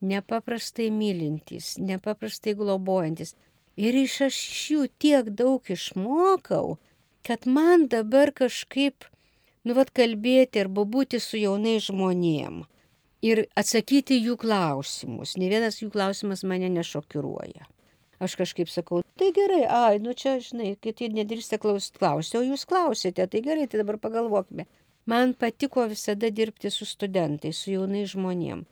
nepaprastai 0.00 0.88
mylintys, 0.92 1.74
nepaprastai 1.78 2.56
globojantis. 2.58 3.34
Ir 3.76 3.96
iš 4.00 4.20
aš 4.30 4.38
jų 4.72 4.86
tiek 5.02 5.28
daug 5.36 5.68
išmokau, 5.68 6.78
kad 7.26 7.44
man 7.44 7.88
dabar 7.92 8.32
kažkaip, 8.32 9.04
nu 9.68 9.76
vad 9.76 9.92
kalbėti 9.92 10.62
arba 10.62 10.86
būti 10.88 11.20
su 11.20 11.36
jaunai 11.36 11.76
žmonėm 11.84 12.64
ir 13.26 13.46
atsakyti 13.58 14.18
jų 14.22 14.36
klausimus. 14.40 15.36
Ne 15.36 15.50
vienas 15.52 15.82
jų 15.82 15.90
klausimas 15.92 16.44
mane 16.46 16.70
nešokiruoja. 16.72 17.66
Aš 18.22 18.36
kažkaip 18.40 18.70
sakau, 18.72 19.02
tai 19.20 19.28
gerai, 19.36 19.64
ai, 19.68 19.98
nu 20.00 20.14
čia, 20.16 20.38
žinai, 20.40 20.70
kiti 20.80 21.10
nedrįsta 21.12 21.58
klausti, 21.60 22.38
o 22.38 22.42
jūs 22.44 22.64
klausėte, 22.68 23.26
tai 23.28 23.42
gerai, 23.44 23.66
tai 23.68 23.82
dabar 23.82 23.98
pagalvokime. 24.00 24.64
Man 25.06 25.34
patiko 25.38 25.84
visada 25.86 26.30
dirbti 26.32 26.70
su 26.72 26.88
studentais, 26.88 27.60
su 27.60 27.74
jaunai 27.74 28.06
žmonėm. 28.08 28.64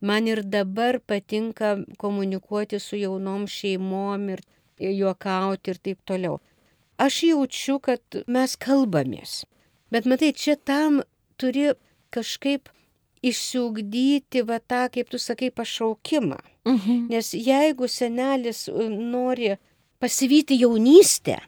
Man 0.00 0.26
ir 0.26 0.40
dabar 0.42 0.98
patinka 0.98 1.76
komunikuoti 2.00 2.80
su 2.80 2.96
jaunom 2.96 3.44
šeimom 3.46 4.30
ir 4.32 4.40
juokauti 4.80 5.74
ir 5.74 5.78
taip 5.84 6.00
toliau. 6.08 6.40
Aš 6.96 7.22
jaučiu, 7.28 7.78
kad 7.84 8.22
mes 8.26 8.56
kalbamės. 8.56 9.44
Bet 9.92 10.08
matai, 10.08 10.32
čia 10.32 10.56
tam 10.56 11.02
turi 11.36 11.74
kažkaip 12.10 12.68
išsiugdyti 13.22 14.42
va 14.48 14.58
tą, 14.60 14.86
kaip 14.92 15.10
tu 15.12 15.18
sakai, 15.18 15.50
pašaukimą. 15.50 16.38
Mhm. 16.64 17.06
Nes 17.12 17.32
jeigu 17.34 17.88
senelis 17.88 18.68
e, 18.68 18.88
nori 18.88 19.56
pasivyti 20.00 20.58
jaunystę 20.60 21.40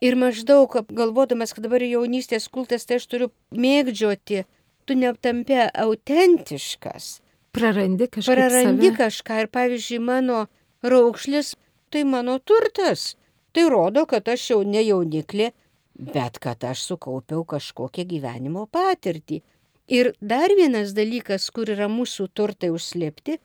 ir 0.00 0.16
maždaug 0.16 0.78
galvodamas, 0.88 1.52
kad 1.52 1.66
dabar 1.66 1.82
jaunystės 1.82 2.48
kultas, 2.48 2.86
tai 2.86 3.00
aš 3.00 3.08
turiu 3.10 3.30
mėgdžioti, 3.52 4.44
tu 4.86 4.96
netampi 4.96 5.58
autentiškas. 5.74 7.18
Prarandi 7.52 8.08
kažką. 8.08 8.34
Prarandi 8.34 8.90
save. 8.92 8.96
kažką 8.96 9.40
ir 9.42 9.48
pavyzdžiui, 9.52 9.98
mano 10.04 10.46
raukšlis 10.82 11.56
tai 11.90 12.04
mano 12.04 12.38
turtas. 12.38 13.16
Tai 13.52 13.68
rodo, 13.72 14.04
kad 14.06 14.28
aš 14.28 14.50
jau 14.52 14.60
ne 14.62 14.82
jauniklė, 14.84 15.50
bet 15.98 16.38
kad 16.38 16.64
aš 16.64 16.84
sukaupiau 16.92 17.44
kažkokią 17.48 18.04
gyvenimo 18.06 18.66
patirtį. 18.70 19.42
Ir 19.88 20.12
dar 20.20 20.52
vienas 20.52 20.92
dalykas, 20.92 21.48
kur 21.48 21.70
yra 21.72 21.88
mūsų 21.88 22.28
turtai 22.36 22.68
užslėpti, 22.74 23.38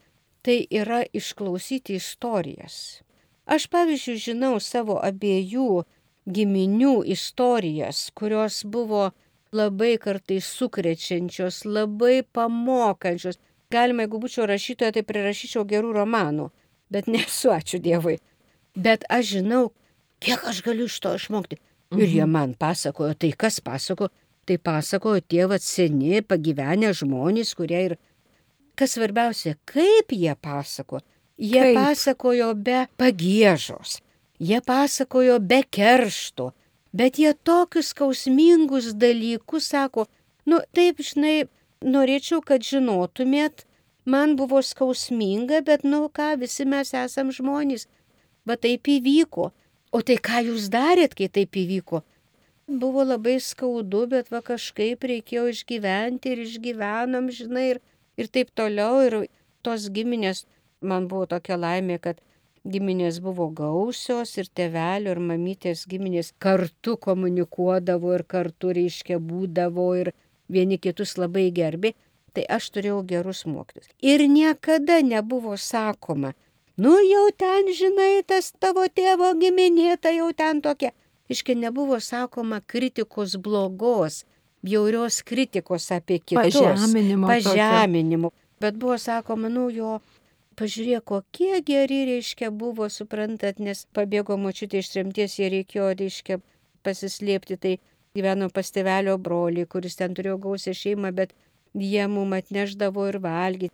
tai 0.44 0.58
yra 0.68 1.06
išklausyti 1.16 1.96
istorijas. 1.96 3.00
Aš 3.48 3.70
pavyzdžiui 3.72 4.20
žinau 4.20 4.58
savo 4.60 4.98
abiejų 5.00 5.84
giminių 6.28 6.98
istorijas, 7.16 8.10
kurios 8.16 8.64
buvo 8.68 9.12
labai 9.56 9.96
kartais 10.04 10.48
sukrečiančios, 10.60 11.64
labai 11.64 12.24
pamokančios. 12.24 13.40
Galima, 13.72 14.04
jeigu 14.04 14.20
būčiau 14.24 14.48
rašytoja, 14.50 14.94
tai 14.96 15.04
prirašyčiau 15.08 15.64
gerų 15.68 15.94
romanų, 15.96 16.50
bet 16.92 17.08
nesu, 17.08 17.54
ačiū 17.56 17.80
Dievui. 17.84 18.18
Bet 18.76 19.08
aš 19.10 19.38
žinau, 19.38 19.64
kiek 20.20 20.44
aš 20.50 20.60
galiu 20.66 20.90
iš 20.92 21.00
to 21.00 21.16
išmokti. 21.16 21.60
Ir 21.94 22.08
jie 22.10 22.26
mhm. 22.26 22.34
man 22.36 22.54
pasakojo, 22.60 23.14
tai 23.16 23.32
kas 23.38 23.60
pasakojo, 23.62 24.12
Tai 24.44 24.58
pasakojo 24.60 25.22
tėvas 25.24 25.64
seni, 25.64 26.20
pagyvenę 26.22 26.92
žmonės, 26.98 27.54
kurie 27.56 27.80
ir... 27.90 27.96
Kas 28.76 28.96
svarbiausia, 28.98 29.54
kaip 29.70 30.12
jie 30.12 30.34
pasako. 30.42 31.00
Jie 31.38 31.62
kaip? 31.62 31.78
pasakojo 31.78 32.50
be 32.58 32.84
pagėžos, 32.98 34.00
jie 34.42 34.60
pasakojo 34.66 35.40
be 35.40 35.62
keršto, 35.64 36.52
bet 36.94 37.20
jie 37.22 37.34
tokius 37.34 37.92
skausmingus 37.94 38.92
dalykus 38.98 39.70
sako, 39.74 40.08
nu 40.46 40.62
taip, 40.74 41.02
žinai, 41.02 41.48
norėčiau, 41.82 42.42
kad 42.46 42.66
žinotumėt, 42.66 43.66
man 44.06 44.36
buvo 44.38 44.62
skausminga, 44.62 45.64
bet 45.66 45.84
nu 45.84 46.06
ką, 46.10 46.34
visi 46.42 46.66
mes 46.70 46.94
esam 46.94 47.32
žmonės. 47.34 47.88
Va 48.46 48.58
taip 48.60 48.90
įvyko. 48.92 49.52
O 49.94 50.02
tai 50.02 50.18
ką 50.18 50.42
jūs 50.50 50.70
darėt, 50.74 51.14
kai 51.16 51.30
taip 51.30 51.56
įvyko? 51.56 52.02
Buvo 52.68 53.04
labai 53.04 53.40
skaudu, 53.44 54.06
bet 54.08 54.30
va 54.32 54.40
kažkaip 54.42 55.04
reikėjo 55.04 55.50
išgyventi 55.52 56.32
ir 56.32 56.44
išgyvenom, 56.46 57.28
žinai, 57.36 57.66
ir, 57.74 57.80
ir 58.16 58.30
taip 58.32 58.54
toliau. 58.56 59.02
Ir 59.04 59.18
tos 59.68 59.90
giminės, 59.92 60.46
man 60.80 61.10
buvo 61.12 61.28
tokia 61.34 61.58
laimė, 61.60 62.00
kad 62.00 62.22
giminės 62.64 63.20
buvo 63.20 63.50
gausios 63.52 64.38
ir 64.40 64.48
tevelio 64.48 65.12
ir 65.12 65.20
mamytės 65.20 65.84
giminės 65.92 66.32
kartu 66.40 66.96
komunikuodavo 66.96 68.16
ir 68.16 68.24
kartu 68.24 68.72
reiškia 68.80 69.20
būdavo 69.20 69.90
ir 70.00 70.14
vieni 70.48 70.80
kitus 70.80 71.18
labai 71.20 71.50
gerbė. 71.52 71.94
Tai 72.34 72.48
aš 72.50 72.72
turėjau 72.74 73.04
gerus 73.06 73.44
mokytus. 73.46 73.92
Ir 74.02 74.24
niekada 74.26 75.04
nebuvo 75.06 75.54
sakoma, 75.60 76.32
nu 76.82 76.96
jau 77.06 77.28
ten, 77.38 77.68
žinai, 77.78 78.24
tas 78.26 78.50
tavo 78.58 78.88
tėvo 78.90 79.36
giminė, 79.38 80.00
tai 80.02 80.16
jau 80.18 80.32
ten 80.34 80.64
tokia. 80.64 80.96
Iškia 81.34 81.56
nebuvo 81.58 82.00
sakoma 82.04 82.62
kritikos 82.62 83.36
blogos, 83.42 84.24
bjaurios 84.64 85.22
kritikos 85.26 85.90
apie 85.92 86.20
kitus. 86.20 86.60
Pažeminimo. 86.62 87.28
Pažeminimo. 87.28 88.32
Bet 88.62 88.78
buvo 88.80 88.98
sakoma, 89.02 89.50
nu 89.52 89.68
jo, 89.74 89.98
pažiūrėk, 90.60 91.04
kokie 91.10 91.60
geri, 91.66 92.04
reiškia, 92.12 92.52
buvo, 92.52 92.88
suprantat, 92.94 93.60
nes 93.60 93.86
pabėgo 93.96 94.38
močiutė 94.40 94.84
iš 94.84 94.92
tremties, 94.94 95.40
jie 95.40 95.50
reikėjo, 95.52 95.90
reiškia, 96.00 96.40
pasislėpti, 96.86 97.58
tai 97.58 97.74
gyveno 98.16 98.50
pas 98.54 98.70
tėvelio 98.76 99.18
brolį, 99.18 99.66
kuris 99.72 99.98
ten 100.00 100.14
turėjo 100.16 100.38
gausią 100.46 100.76
šeimą, 100.78 101.12
bet 101.16 101.34
jie 101.74 102.06
mum 102.08 102.36
atneždavo 102.38 103.08
ir 103.10 103.20
valgyti. 103.24 103.74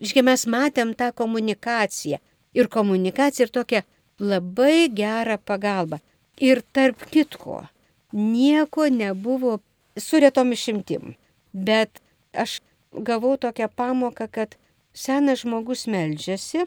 Iškia, 0.00 0.24
mes 0.24 0.46
matėm 0.48 0.94
tą 0.96 1.10
komunikaciją. 1.16 2.20
Ir 2.56 2.70
komunikacija 2.72 3.46
ir 3.46 3.52
tokia 3.54 3.82
labai 4.18 4.88
gera 4.94 5.36
pagalba. 5.38 6.00
Ir 6.40 6.62
tarp 6.72 7.02
kitko, 7.12 7.66
nieko 8.12 8.88
nebuvo 8.88 9.58
su 9.96 10.20
retom 10.20 10.52
išimtim. 10.52 11.14
Bet 11.52 12.00
aš 12.32 12.60
gavau 12.92 13.36
tokią 13.36 13.68
pamoką, 13.76 14.28
kad 14.30 14.56
senas 14.92 15.44
žmogus 15.44 15.86
melžiasi, 15.90 16.64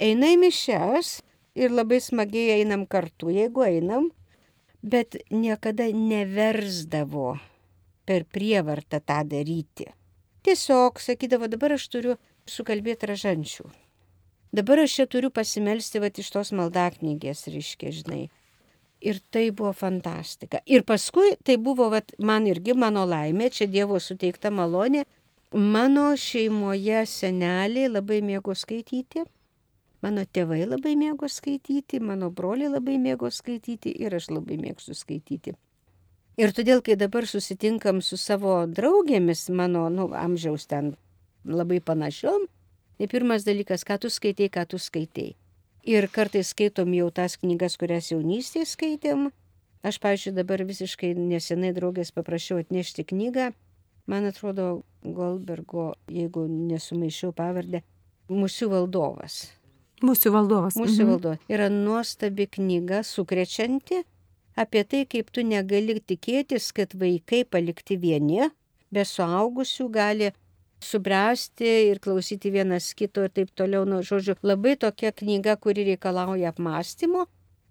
eina 0.00 0.32
į 0.32 0.40
mišes 0.40 1.20
ir 1.54 1.74
labai 1.74 2.00
smagiai 2.00 2.60
einam 2.62 2.86
kartu, 2.86 3.30
jeigu 3.34 3.66
einam, 3.66 4.10
bet 4.82 5.18
niekada 5.30 5.90
neversdavo 5.92 7.36
per 8.08 8.24
prievartą 8.24 9.02
tą 9.04 9.20
daryti. 9.28 9.90
Tiesiog 10.42 11.02
sakydavo, 11.04 11.50
dabar 11.52 11.76
aš 11.76 11.84
turiu 11.92 12.16
sukalbėti 12.48 13.10
ražančių. 13.10 13.68
Dabar 14.56 14.80
aš 14.82 14.96
čia 14.98 15.06
turiu 15.06 15.28
pasimelsti 15.30 16.00
va 16.02 16.08
iš 16.10 16.30
tos 16.32 16.50
maldaknygės, 16.56 17.44
ryškiai, 17.52 17.92
žinai. 17.94 18.22
Ir 19.00 19.20
tai 19.32 19.48
buvo 19.50 19.72
fantastika. 19.72 20.60
Ir 20.66 20.84
paskui 20.84 21.32
tai 21.44 21.56
buvo 21.56 21.88
vat, 21.92 22.12
man 22.18 22.46
irgi 22.50 22.74
mano 22.76 23.06
laimė, 23.08 23.48
čia 23.48 23.66
Dievo 23.66 23.96
suteikta 24.00 24.52
malonė. 24.52 25.06
Mano 25.56 26.10
šeimoje 26.20 27.06
seneliai 27.08 27.88
labai 27.88 28.20
mėgo 28.22 28.54
skaityti. 28.54 29.24
Mano 30.04 30.24
tėvai 30.24 30.62
labai 30.64 30.94
mėgo 30.96 31.28
skaityti, 31.28 32.00
mano 32.00 32.30
broliai 32.30 32.70
labai 32.72 32.96
mėgo 33.00 33.28
skaityti 33.32 33.92
ir 34.04 34.14
aš 34.16 34.30
labai 34.32 34.56
mėgstu 34.60 34.96
skaityti. 34.96 35.56
Ir 36.40 36.54
todėl, 36.56 36.80
kai 36.80 36.96
dabar 36.96 37.26
susitinkam 37.28 38.00
su 38.00 38.16
savo 38.16 38.62
draugėmis, 38.64 39.48
mano 39.52 39.88
nu, 39.92 40.06
amžiaus 40.16 40.64
ten 40.70 40.94
labai 41.44 41.82
panašiom, 41.84 42.46
tai 42.96 43.08
pirmas 43.12 43.44
dalykas, 43.44 43.84
ką 43.84 43.98
tu 44.00 44.08
skaitai, 44.12 44.48
ką 44.48 44.64
tu 44.70 44.80
skaitai. 44.80 45.34
Ir 45.88 46.08
kartais 46.12 46.50
skaitom 46.52 46.92
jau 46.94 47.08
tas 47.14 47.38
knygas, 47.40 47.78
kurias 47.80 48.10
jaunystėje 48.12 48.66
skaitėm. 48.68 49.30
Aš, 49.86 49.96
pavyzdžiui, 50.02 50.34
dabar 50.36 50.60
visiškai 50.68 51.14
nesenai 51.16 51.70
draugės 51.72 52.12
paprašiau 52.12 52.60
atnešti 52.60 53.06
knygą. 53.08 53.52
Man 54.10 54.26
atrodo, 54.28 54.82
Goldbergo, 55.00 55.94
jeigu 56.12 56.44
nesumaišiau 56.50 57.32
pavardę, 57.36 57.80
Musių 58.30 58.68
valdovas. 58.70 59.48
Mūsų 60.06 60.30
valdovas. 60.30 60.76
Mūsų 60.78 61.02
mhm. 61.02 61.08
valdovas. 61.10 61.40
Yra 61.50 61.66
nuostabi 61.72 62.46
knyga, 62.46 63.02
sukrečianti 63.02 64.04
apie 64.60 64.84
tai, 64.86 65.00
kaip 65.10 65.32
tu 65.34 65.42
negali 65.42 65.96
tikėtis, 65.98 66.70
kad 66.76 66.94
vaikai 66.94 67.42
palikti 67.42 67.98
vieni, 67.98 68.46
be 68.94 69.02
suaugusių 69.02 69.88
gali 69.90 70.30
subręsti 70.84 71.70
ir 71.90 72.00
klausyti 72.00 72.52
vienas 72.52 72.92
kito 72.94 73.24
ir 73.26 73.34
taip 73.34 73.52
toliau. 73.56 73.84
Nu, 73.88 74.00
žodžiu, 74.06 74.36
labai 74.42 74.76
tokia 74.76 75.12
knyga, 75.12 75.56
kuri 75.56 75.84
reikalauja 75.92 76.54
apmąstymo. 76.54 77.26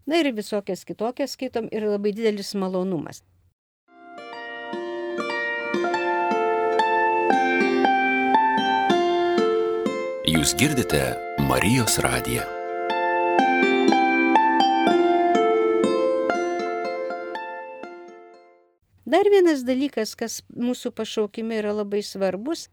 Na 0.10 0.22
ir 0.22 0.32
visokias 0.34 0.86
kitokias 0.86 1.36
skaitom 1.38 1.70
ir 1.72 1.86
labai 1.86 2.14
didelis 2.18 2.56
malonumas. 2.58 3.22
Jūs 10.30 10.54
girdite 10.58 11.02
Marijos 11.42 11.98
radiją. 12.06 12.46
Dar 19.10 19.26
vienas 19.34 19.64
dalykas, 19.66 20.12
kas 20.14 20.44
mūsų 20.54 20.92
pašaukime 20.94 21.58
yra 21.58 21.72
labai 21.74 22.04
svarbus, 22.06 22.68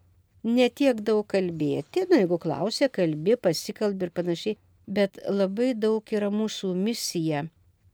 ne 0.47 0.71
tiek 0.71 1.03
daug 1.03 1.27
kalbėti, 1.29 2.07
na 2.11 2.23
jeigu 2.23 2.39
klausia, 2.43 2.89
kalbi, 2.89 3.37
pasikalbi 3.37 4.09
ir 4.09 4.15
panašiai, 4.17 4.59
bet 4.87 5.21
labai 5.29 5.75
daug 5.75 6.15
yra 6.15 6.31
mūsų 6.31 6.73
misija 6.79 7.47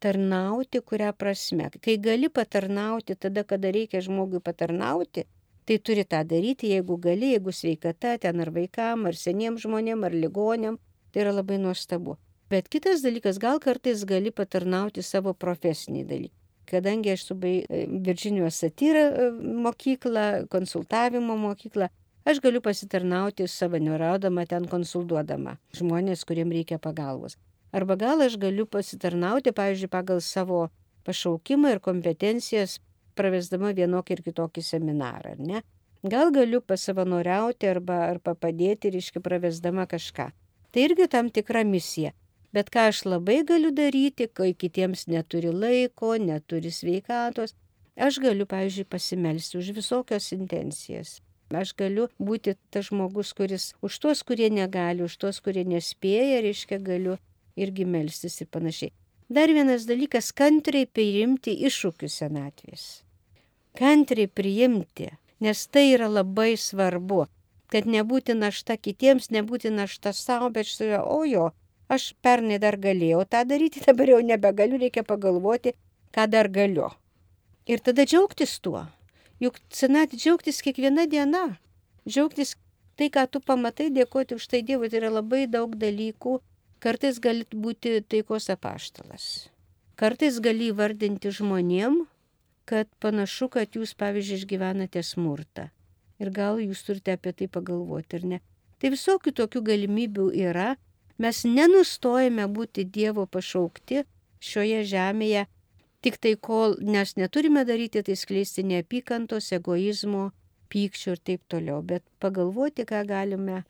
tarnauti 0.02 0.82
kurią 0.82 1.12
prasme. 1.14 1.71
Kai 1.80 1.97
gali 2.02 2.28
patarnauti 2.28 3.16
tada, 3.16 3.47
kada 3.47 3.71
reikia 3.73 4.02
žmogui 4.02 4.42
patarnauti, 4.42 5.25
Tai 5.64 5.78
turi 5.78 6.02
tą 6.04 6.25
daryti, 6.26 6.73
jeigu 6.75 6.97
gali, 6.99 7.28
jeigu 7.37 7.52
sveikata 7.54 8.16
ten 8.18 8.40
ar 8.42 8.50
vaikam, 8.50 9.06
ar 9.06 9.14
seniems 9.14 9.62
žmonėm, 9.62 10.02
ar 10.02 10.14
ligonėm. 10.25 10.78
Tai 11.12 11.23
yra 11.23 11.35
labai 11.37 11.59
nuostabu. 11.62 12.16
Bet 12.50 12.68
kitas 12.73 13.04
dalykas, 13.04 13.38
gal 13.38 13.61
kartais 13.62 14.02
gali 14.09 14.32
patarnauti 14.35 15.04
savo 15.06 15.35
profesinį 15.44 16.02
dalyką. 16.09 16.35
Kadangi 16.73 17.12
aš 17.12 17.26
subai 17.28 17.54
e, 17.62 17.85
Virginijos 18.06 18.59
satyrą 18.62 19.04
e, 19.06 19.28
mokyklą, 19.66 20.26
konsultavimo 20.50 21.37
mokyklą, 21.38 21.88
aš 22.25 22.41
galiu 22.45 22.61
pasitarnauti 22.64 23.49
savanoriaudama 23.49 24.47
ten 24.47 24.69
konsultuodama 24.69 25.57
žmonės, 25.79 26.25
kuriem 26.29 26.52
reikia 26.55 26.79
pagalbos. 26.79 27.37
Arba 27.73 27.97
gal 27.97 28.21
aš 28.21 28.37
galiu 28.37 28.67
pasitarnauti, 28.67 29.54
pavyzdžiui, 29.56 29.91
pagal 29.93 30.21
savo 30.21 30.67
pašaukimą 31.08 31.73
ir 31.73 31.80
kompetencijas 31.80 32.78
pravesdama 33.17 33.73
vienokį 33.76 34.17
ir 34.17 34.23
kitokį 34.28 34.65
seminarą, 34.65 35.37
ar 35.37 35.41
ne? 35.41 35.63
Gal 36.02 36.32
galiu 36.35 36.61
pasavanoriauti 36.61 37.69
arba, 37.71 37.99
arba 38.11 38.35
padėti, 38.35 38.91
reiškia, 38.91 39.23
pravesdama 39.23 39.87
kažką. 39.87 40.32
Tai 40.73 40.85
irgi 40.89 41.06
tam 41.08 41.30
tikra 41.30 41.63
misija. 41.69 42.11
Bet 42.52 42.69
ką 42.75 42.89
aš 42.91 43.04
labai 43.06 43.41
galiu 43.49 43.71
daryti, 43.73 44.26
kai 44.28 44.52
kitiems 44.52 45.06
neturi 45.08 45.52
laiko, 45.54 46.17
neturi 46.21 46.73
sveikatos, 46.75 47.54
aš 47.97 48.19
galiu, 48.25 48.49
pavyzdžiui, 48.50 48.89
pasimelsti 48.93 49.61
už 49.61 49.71
visokios 49.78 50.32
intencijas. 50.37 51.21
Aš 51.52 51.75
galiu 51.76 52.08
būti 52.19 52.54
tas 52.73 52.88
žmogus, 52.88 53.32
kuris 53.36 53.73
už 53.84 53.99
tuos, 54.02 54.23
kurie 54.25 54.49
negali, 54.50 55.04
už 55.04 55.17
tuos, 55.21 55.41
kurie 55.45 55.65
nespėja, 55.69 56.41
reiškia, 56.45 56.78
galiu 56.80 57.19
irgi 57.56 57.84
melstis 57.84 58.41
ir 58.41 58.49
panašiai. 58.49 58.93
Dar 59.28 59.49
vienas 59.49 59.86
dalykas- 59.88 60.32
kantriai 60.41 60.86
priimti 60.86 61.54
iššūkius 61.69 62.19
senatvės. 62.21 63.02
Kantriai 63.75 64.28
priimti, 64.28 65.10
nes 65.41 65.67
tai 65.67 65.95
yra 65.95 66.08
labai 66.08 66.56
svarbu, 66.56 67.26
kad 67.73 67.84
nebūti 67.84 68.36
našta 68.36 68.76
kitiems, 68.76 69.30
nebūti 69.32 69.73
našta 69.73 70.12
savo, 70.12 70.50
bet 70.50 70.67
štai, 70.67 71.00
o 71.00 71.25
jo, 71.25 71.52
aš 71.88 72.12
pernai 72.23 72.58
dar 72.58 72.76
galėjau 72.76 73.25
tą 73.25 73.45
daryti, 73.49 73.80
dabar 73.86 74.06
jau 74.06 74.21
nebegaliu, 74.21 74.78
reikia 74.78 75.02
pagalvoti, 75.02 75.73
ką 76.12 76.28
dar 76.28 76.49
galiu. 76.49 76.91
Ir 77.67 77.78
tada 77.78 78.04
džiaugtis 78.04 78.58
tuo. 78.60 78.86
Juk 79.43 79.59
senat 79.75 80.15
džiaugtis 80.15 80.63
kiekviena 80.63 81.09
diena. 81.11 81.59
Džiaugtis 82.07 82.55
tai, 82.97 83.11
ką 83.11 83.26
tu 83.26 83.43
pamatai, 83.43 83.91
dėkoti 83.91 84.39
už 84.39 84.47
tai 84.52 84.63
Dievui, 84.63 84.91
tai 84.91 85.00
yra 85.02 85.11
labai 85.11 85.49
daug 85.50 85.75
dalykų, 85.78 86.39
Kartais 86.83 87.21
gali 87.23 87.45
būti 87.47 88.00
taikos 88.11 88.49
apaštalas. 88.50 89.26
Kartais 89.95 90.41
gali 90.43 90.73
įvardinti 90.73 91.31
žmonėm, 91.31 92.00
kad 92.67 92.89
panašu, 92.99 93.47
kad 93.55 93.78
jūs, 93.78 93.93
pavyzdžiui, 94.00 94.41
išgyvenate 94.41 95.05
smurtą. 95.07 95.69
Ir 96.19 96.33
gal 96.35 96.59
jūs 96.59 96.83
turite 96.83 97.15
apie 97.15 97.31
tai 97.39 97.47
pagalvoti 97.47 98.19
ir 98.19 98.26
ne. 98.33 98.41
Tai 98.83 98.91
visokių 98.97 99.31
tokių 99.39 99.63
galimybių 99.69 100.26
yra. 100.43 100.73
Mes 101.23 101.45
nenustojame 101.47 102.49
būti 102.50 102.83
Dievo 102.83 103.28
pašaukti 103.31 104.02
šioje 104.43 104.83
žemėje, 104.91 105.47
tik 106.02 106.19
tai 106.23 106.36
kol, 106.36 106.76
nes 106.82 107.17
neturime 107.17 107.65
daryti, 107.69 108.02
tai 108.02 108.17
skleisti 108.19 108.65
neapykantos, 108.67 109.52
egoizmo, 109.56 110.30
pykčio 110.73 111.17
ir 111.17 111.21
taip 111.23 111.45
toliau, 111.52 111.82
bet 111.82 112.04
pagalvoti, 112.23 112.86
ką 112.88 113.04
galime. 113.08 113.62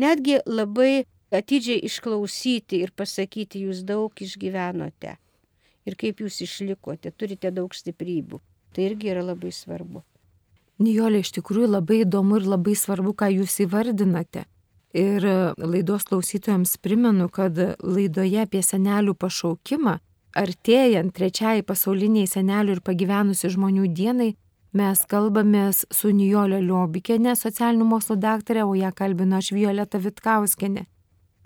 Netgi 0.00 0.38
labai 0.46 1.06
atidžiai 1.34 1.82
išklausyti 1.86 2.80
ir 2.84 2.94
pasakyti, 2.96 3.64
jūs 3.66 3.82
daug 3.86 4.14
išgyvenote 4.22 5.16
ir 5.88 5.96
kaip 5.98 6.22
jūs 6.22 6.40
išlikote, 6.44 7.12
turite 7.16 7.50
daug 7.54 7.74
stiprybių. 7.74 8.40
Tai 8.70 8.86
irgi 8.86 9.10
yra 9.10 9.24
labai 9.24 9.50
svarbu. 9.54 10.04
Nijolė, 10.80 11.24
iš 11.24 11.34
tikrųjų 11.36 11.72
labai 11.74 12.02
įdomu 12.04 12.38
ir 12.38 12.46
labai 12.48 12.76
svarbu, 12.78 13.12
ką 13.18 13.28
jūs 13.34 13.58
įvardinate. 13.66 14.46
Ir 14.96 15.24
laidos 15.58 16.06
klausytojams 16.08 16.76
primenu, 16.82 17.28
kad 17.30 17.58
laidoje 17.78 18.40
apie 18.42 18.62
senelių 18.66 19.14
pašaukimą, 19.18 19.98
artėjant 20.36 21.14
trečiai 21.16 21.64
pasauliniai 21.66 22.28
senelių 22.30 22.78
ir 22.78 22.84
pagyvenusių 22.86 23.50
žmonių 23.56 23.90
dienai, 23.94 24.30
mes 24.76 25.02
kalbamės 25.10 25.84
su 25.90 26.12
Nijolė 26.14 26.62
Liobikenė, 26.62 27.34
socialinių 27.36 27.90
mokslų 27.90 28.20
daktarė, 28.22 28.64
o 28.64 28.78
ją 28.78 28.92
kalbino 28.94 29.40
aš 29.40 29.52
Violeta 29.56 29.98
Vitkauskenė 29.98 30.86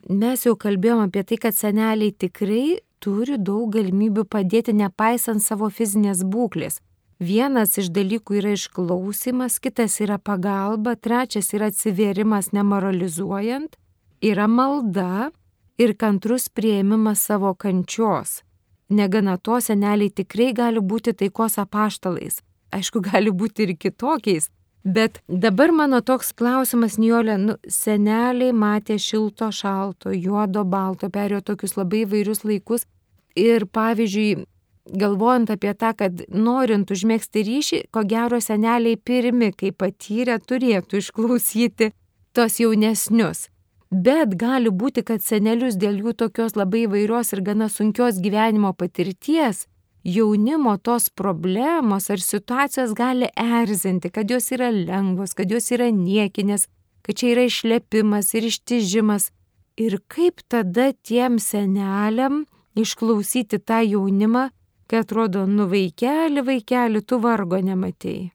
mes 0.09 0.45
jau 0.45 0.55
kalbėjom 0.57 1.07
apie 1.07 1.25
tai, 1.25 1.39
kad 1.41 1.57
seneliai 1.57 2.13
tikrai 2.13 2.81
turi 3.03 3.39
daug 3.39 3.73
galimybių 3.73 4.25
padėti 4.29 4.75
nepaisant 4.77 5.43
savo 5.43 5.71
fizinės 5.71 6.25
būklės. 6.25 6.81
Vienas 7.21 7.79
iš 7.79 7.91
dalykų 7.95 8.41
yra 8.41 8.55
išklausimas, 8.57 9.61
kitas 9.63 10.01
yra 10.03 10.19
pagalba, 10.19 10.97
trečias 10.97 11.53
yra 11.55 11.71
atsivėrimas 11.71 12.51
nemoralizuojant, 12.53 13.77
yra 14.21 14.49
malda 14.49 15.31
ir 15.79 15.95
kantrus 15.95 16.49
prieimimas 16.49 17.23
savo 17.25 17.55
kančios. 17.55 18.43
Negana 18.91 19.39
to, 19.39 19.61
seneliai 19.61 20.11
tikrai 20.11 20.53
gali 20.53 20.81
būti 20.81 21.15
taikos 21.17 21.57
apaštalais. 21.63 22.43
Aišku, 22.75 23.01
gali 23.01 23.31
būti 23.33 23.65
ir 23.65 23.77
kitokiais, 23.79 24.51
Bet 24.85 25.23
dabar 25.29 25.71
mano 25.73 26.03
toks 26.05 26.35
klausimas, 26.37 26.99
Niolė, 27.01 27.39
nu, 27.41 27.55
seneliai 27.65 28.53
matė 28.53 28.99
šilto, 29.01 29.49
šalto, 29.49 30.13
juodo, 30.13 30.65
balto, 30.69 31.09
perėjo 31.09 31.41
tokius 31.41 31.79
labai 31.79 32.03
vairius 32.05 32.45
laikus. 32.45 32.85
Ir 33.33 33.65
pavyzdžiui, 33.65 34.45
galvojant 34.93 35.55
apie 35.57 35.73
tą, 35.73 35.95
kad 35.97 36.21
norint 36.29 36.93
užmėgsti 36.93 37.47
ryšį, 37.49 37.81
ko 37.89 38.05
gero 38.05 38.43
seneliai 38.45 39.01
pirmi, 39.01 39.55
kai 39.57 39.73
patyrė, 39.73 40.37
turėtų 40.45 41.01
išklausyti 41.01 41.95
tos 42.37 42.61
jaunesnius. 42.61 43.49
Bet 43.95 44.33
gali 44.35 44.73
būti, 44.75 45.05
kad 45.07 45.23
senelius 45.23 45.77
dėl 45.79 46.01
jų 46.03 46.17
tokios 46.19 46.57
labai 46.59 46.89
vairios 46.91 47.31
ir 47.37 47.45
gana 47.47 47.69
sunkios 47.71 48.19
gyvenimo 48.19 48.73
patirties 48.75 49.69
jaunimo 50.05 50.77
tos 50.79 51.09
problemos 51.11 52.11
ar 52.11 52.21
situacijos 52.21 52.95
gali 52.95 53.29
erzinti, 53.37 54.11
kad 54.11 54.31
jos 54.31 54.51
yra 54.53 54.71
lengvos, 54.71 55.35
kad 55.35 55.51
jos 55.51 55.71
yra 55.73 55.89
niekinės, 55.95 56.67
kad 57.03 57.17
čia 57.17 57.33
yra 57.35 57.47
išlepimas 57.49 58.35
ir 58.35 58.51
ištižimas. 58.51 59.31
Ir 59.77 59.99
kaip 60.07 60.43
tada 60.49 60.93
tiem 61.03 61.39
seneliam 61.43 62.45
išklausyti 62.79 63.59
tą 63.59 63.81
jaunimą, 63.83 64.49
kai 64.87 65.03
atrodo, 65.03 65.47
nu 65.47 65.67
vaikeli, 65.71 66.45
vaikeli, 66.47 67.03
tu 67.03 67.19
vargo 67.19 67.59
nematėjai. 67.59 68.31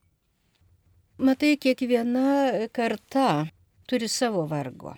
Matai, 1.20 1.58
kiekviena 1.60 2.68
karta 2.72 3.50
turi 3.88 4.08
savo 4.08 4.48
vargo. 4.48 4.96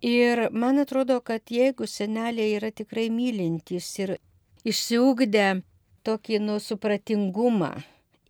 Ir 0.00 0.48
man 0.52 0.80
atrodo, 0.80 1.20
kad 1.20 1.52
jeigu 1.52 1.86
seneliai 1.86 2.56
yra 2.56 2.70
tikrai 2.72 3.10
mylintys 3.12 3.88
ir 4.00 4.16
išsiugdę 4.64 5.60
tokį 6.08 6.40
nusupratingumą 6.46 7.74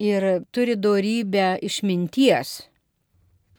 ir 0.03 0.27
turi 0.51 0.75
dorybę 0.75 1.61
išminties, 1.63 2.57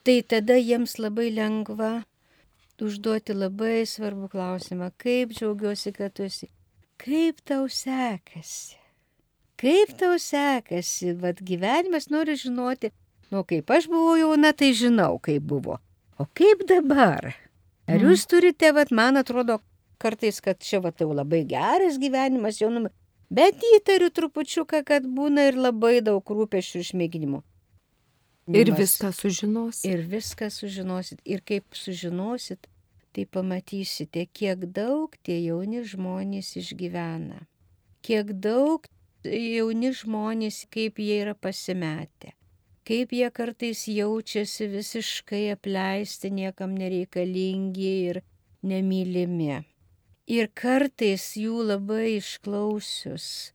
tai 0.04 0.20
tada 0.28 0.58
jiems 0.60 0.98
labai 1.00 1.30
lengva 1.32 1.92
užduoti 2.82 3.34
labai 3.36 3.82
svarbų 3.86 4.28
klausimą, 4.32 4.90
kaip 5.00 5.34
džiaugiuosi, 5.36 5.92
kad 5.96 6.14
tu 6.16 6.26
esi, 6.26 6.48
kaip 7.00 7.40
tau 7.46 7.68
sekasi, 7.70 8.78
kaip 9.60 9.94
tau 10.00 10.18
sekasi, 10.20 11.12
vad 11.22 11.42
gyvenimas 11.46 12.10
nori 12.12 12.36
žinoti, 12.38 12.92
nu 13.30 13.44
kaip 13.48 13.70
aš 13.70 13.88
buvau 13.92 14.16
jauna, 14.20 14.52
tai 14.52 14.72
žinau, 14.76 15.16
kaip 15.22 15.46
buvo, 15.46 15.78
o 16.18 16.26
kaip 16.38 16.66
dabar? 16.70 17.32
Ar 17.88 17.98
mhm. 17.98 18.08
jūs 18.10 18.26
turite, 18.30 18.72
vad 18.76 18.92
man 18.94 19.18
atrodo, 19.20 19.58
kartais, 20.02 20.40
kad 20.42 20.60
čia 20.62 20.82
va 20.82 20.92
tai 20.94 21.08
labai 21.08 21.42
geras 21.48 21.98
gyvenimas 22.02 22.60
jaunumui, 22.62 22.92
bet 23.32 23.62
įtariu 23.76 24.10
trupučiuką, 24.14 24.82
kad 24.86 25.06
būna 25.06 25.48
ir 25.50 25.58
labai 25.58 26.00
daug 26.04 26.22
rūpešių 26.22 26.84
išmėginimų. 26.86 27.42
Ir 28.52 28.72
viską 28.74 29.12
sužinosit. 29.14 29.86
Ir 29.86 30.02
viską 30.10 30.48
sužinosit. 30.50 31.20
Ir 31.24 31.44
kaip 31.46 31.76
sužinosit, 31.78 32.66
tai 33.14 33.24
pamatysite, 33.30 34.26
kiek 34.34 34.66
daug 34.74 35.14
tie 35.22 35.38
jauni 35.44 35.84
žmonės 35.86 36.56
išgyvena. 36.58 37.46
Kiek 38.02 38.34
daug 38.34 38.88
jauni 39.22 39.92
žmonės, 39.94 40.64
kaip 40.74 40.98
jie 40.98 41.20
yra 41.22 41.36
pasimetę. 41.38 42.34
Kaip 42.82 43.12
jie 43.14 43.28
kartais 43.30 43.84
jaučiasi 43.86 44.66
visiškai 44.66 45.44
apleisti, 45.54 46.32
niekam 46.34 46.74
nereikalingi 46.74 47.92
ir 48.08 48.22
nemylimi. 48.66 49.60
Ir 50.26 50.48
kartais 50.54 51.28
jų 51.38 51.62
labai 51.68 52.16
išklausius 52.16 53.52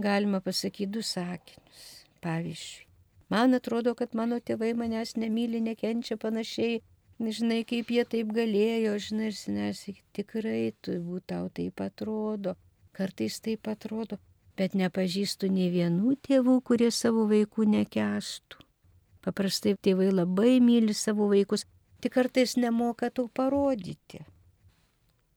galima 0.00 0.40
pasakyti 0.40 0.92
du 0.94 1.02
sakinius. 1.02 2.06
Pavyzdžiui, 2.20 2.86
man 3.28 3.56
atrodo, 3.56 3.94
kad 3.96 4.14
mano 4.14 4.40
tėvai 4.40 4.72
manęs 4.76 5.14
nemyli, 5.16 5.60
nekenčia 5.64 6.16
panašiai, 6.20 6.80
nežinai, 7.20 7.62
kaip 7.68 7.92
jie 7.92 8.04
taip 8.04 8.32
galėjo, 8.36 8.96
žinai, 9.08 9.28
ir 9.32 9.36
senesi, 9.36 9.96
tikrai 10.16 10.72
turbūt 10.84 11.28
tau 11.32 11.48
taip 11.48 11.80
atrodo, 11.84 12.56
kartais 12.96 13.40
taip 13.44 13.68
atrodo, 13.72 14.20
bet 14.56 14.76
nepažįstu 14.76 15.48
nei 15.52 15.70
vienų 15.72 16.16
tėvų, 16.28 16.60
kurie 16.64 16.90
savo 16.92 17.28
vaikų 17.30 17.68
nekestų. 17.76 18.69
Paprastai 19.24 19.76
tėvai 19.76 20.10
labai 20.10 20.58
myli 20.64 20.96
savo 20.96 21.28
vaikus, 21.30 21.66
tik 22.00 22.14
kartais 22.16 22.56
nemoka 22.56 23.10
to 23.12 23.28
parodyti 23.28 24.24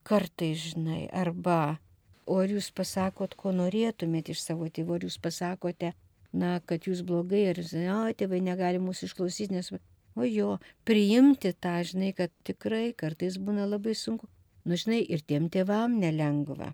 kartais, 0.04 0.58
žinai, 0.70 1.08
arba, 1.12 1.80
o 2.28 2.40
ar 2.44 2.52
jūs 2.52 2.70
pasakot, 2.76 3.36
ko 3.40 3.54
norėtumėt 3.56 4.34
iš 4.34 4.44
savo 4.44 4.68
tėvų, 4.68 5.00
ar 5.00 5.08
jūs 5.08 5.18
pasakote, 5.24 5.94
na, 6.36 6.58
kad 6.68 6.88
jūs 6.90 7.04
blogai, 7.08 7.46
ar, 7.54 7.62
o, 7.96 8.00
tėvai 8.20 8.42
negali 8.44 8.82
mūsų 8.84 9.10
išklausyti, 9.10 9.56
nes, 9.56 9.72
o 10.16 10.28
jo, 10.28 10.58
priimti 10.88 11.54
tą, 11.56 11.80
žinai, 11.88 12.12
kad 12.18 12.34
tikrai 12.48 12.92
kartais 12.98 13.40
būna 13.40 13.68
labai 13.70 13.96
sunku. 13.98 14.30
Nu, 14.64 14.80
žinai, 14.80 15.02
ir 15.04 15.24
tiem 15.28 15.50
tėvam 15.52 15.98
nelengva. 16.00 16.72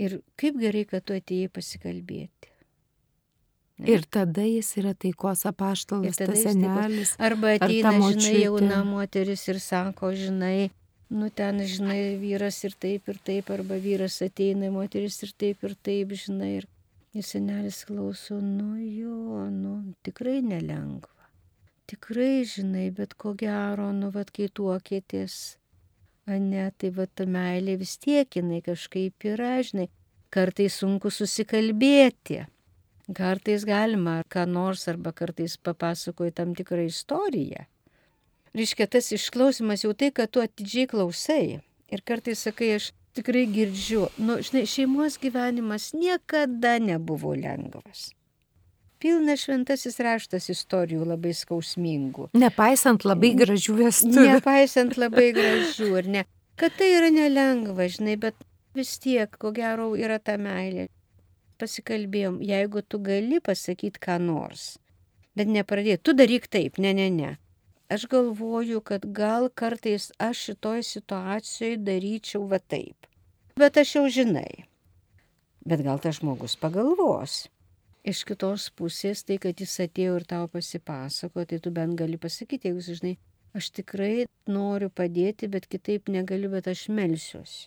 Ir 0.00 0.20
kaip 0.40 0.56
gerai, 0.60 0.84
kad 0.88 1.04
tu 1.08 1.16
atėjai 1.16 1.50
pasikalbėti. 1.52 2.52
Ir 3.84 4.06
tada 4.08 4.40
jis 4.48 4.70
yra 4.80 4.94
taikos 4.96 5.44
apaštalas, 5.48 6.16
tas 6.16 6.38
senelis. 6.46 7.12
Arba 7.20 7.56
ateina, 7.58 7.92
žinai, 8.00 8.38
jauna 8.46 8.78
moteris 8.88 9.44
ir 9.52 9.60
sako, 9.60 10.14
žinai, 10.16 10.70
nu 11.12 11.28
ten, 11.28 11.60
žinai, 11.60 12.16
vyras 12.22 12.62
ir 12.64 12.72
taip 12.80 13.10
ir 13.12 13.20
taip, 13.20 13.52
arba 13.52 13.76
vyras 13.76 14.16
ateina, 14.24 14.70
moteris 14.72 15.20
ir 15.28 15.34
taip 15.36 15.68
ir 15.68 15.76
taip, 15.84 16.16
žinai, 16.16 16.54
ir, 16.62 16.70
ir 17.12 17.28
senelis 17.28 17.82
klauso, 17.84 18.40
nu 18.40 18.80
jo, 18.80 19.44
nu 19.52 19.76
tikrai 20.08 20.40
nelengva. 20.40 21.12
Tikrai, 21.86 22.48
žinai, 22.48 22.88
bet 22.96 23.12
ko 23.14 23.36
gero, 23.36 23.92
nu 23.92 24.08
vad, 24.10 24.32
kai 24.32 24.48
tuokėtės, 24.48 25.36
ne, 26.32 26.64
tai 26.80 26.94
vad 26.96 27.12
ta 27.14 27.28
meilė 27.28 27.76
vis 27.84 27.98
tiek 28.00 28.40
jinai 28.40 28.64
kažkaip 28.64 29.28
yra, 29.36 29.58
žinai, 29.60 29.90
kartais 30.32 30.80
sunku 30.80 31.12
susikalbėti. 31.12 32.46
Kartais 33.14 33.62
galima 33.68 34.22
ką 34.26 34.48
nors 34.50 34.88
arba 34.90 35.12
kartais 35.14 35.54
papasakoji 35.56 36.34
tam 36.34 36.54
tikrą 36.58 36.88
istoriją 36.88 37.66
reiškia, 38.56 38.88
tas 38.90 39.12
išklausimas 39.14 39.84
jau 39.84 39.94
tai, 39.96 40.10
kad 40.14 40.32
tu 40.32 40.42
atidžiai 40.44 40.88
klausai. 40.90 41.58
Ir 41.92 42.02
kartais 42.06 42.42
sakai, 42.46 42.76
aš 42.80 42.90
tikrai 43.16 43.46
girdžiu, 43.50 44.08
nu, 44.20 44.38
žinai, 44.44 44.66
šeimos 44.68 45.18
gyvenimas 45.22 45.92
niekada 45.96 46.76
nebuvo 46.82 47.34
lengvas. 47.36 48.10
Pilnas 49.00 49.44
šventasis 49.44 50.00
raštas 50.00 50.48
istorijų 50.52 51.04
labai 51.04 51.34
skausmingų. 51.36 52.30
Nepaisant 52.36 53.04
labai 53.04 53.34
gražių 53.36 53.76
vestuvių. 53.82 54.26
Nepaisant 54.38 54.96
labai 54.98 55.30
gražių, 55.36 55.90
ar 56.00 56.12
ne? 56.16 56.26
Kad 56.56 56.78
tai 56.78 56.94
yra 56.96 57.12
nelengva, 57.12 57.90
žinai, 57.92 58.16
bet 58.20 58.38
vis 58.76 58.96
tiek, 59.00 59.28
ko 59.36 59.52
gero, 59.52 59.92
yra 60.00 60.16
ta 60.18 60.38
meilė. 60.40 60.88
Pasikalbėjom, 61.56 62.42
jeigu 62.44 62.82
tu 62.84 63.00
gali 63.00 63.40
pasakyti 63.40 64.02
ką 64.02 64.18
nors, 64.20 64.76
bet 65.38 65.48
nepradėti, 65.48 66.02
tu 66.04 66.12
daryk 66.16 66.50
taip, 66.52 66.76
ne, 66.82 66.92
ne, 66.96 67.10
ne 67.10 67.32
aš 67.88 68.06
galvoju, 68.06 68.80
kad 68.80 69.06
gal 69.12 69.48
kartais 69.54 70.12
aš 70.18 70.38
šitoj 70.48 70.82
situacijoje 70.82 71.76
daryčiau 71.76 72.46
va 72.50 72.58
taip. 72.58 73.06
Bet 73.56 73.76
aš 73.76 73.94
jau 73.96 74.06
žinai. 74.10 74.66
Bet 75.66 75.82
gal 75.86 76.00
tas 76.02 76.20
žmogus 76.20 76.56
pagalvos. 76.60 77.46
Iš 78.06 78.22
kitos 78.26 78.68
pusės 78.78 79.24
tai, 79.26 79.38
kad 79.42 79.58
jis 79.58 79.80
atėjo 79.82 80.20
ir 80.20 80.26
tau 80.30 80.46
pasipasako, 80.50 81.46
tai 81.46 81.58
tu 81.62 81.72
bent 81.74 81.96
gali 81.98 82.18
pasakyti, 82.22 82.70
jeigu 82.70 82.84
žinai, 82.86 83.16
aš 83.56 83.72
tikrai 83.80 84.26
noriu 84.46 84.90
padėti, 84.90 85.50
bet 85.50 85.66
kitaip 85.66 86.12
negaliu, 86.12 86.52
bet 86.52 86.70
aš 86.70 86.86
melsiuosi. 86.94 87.66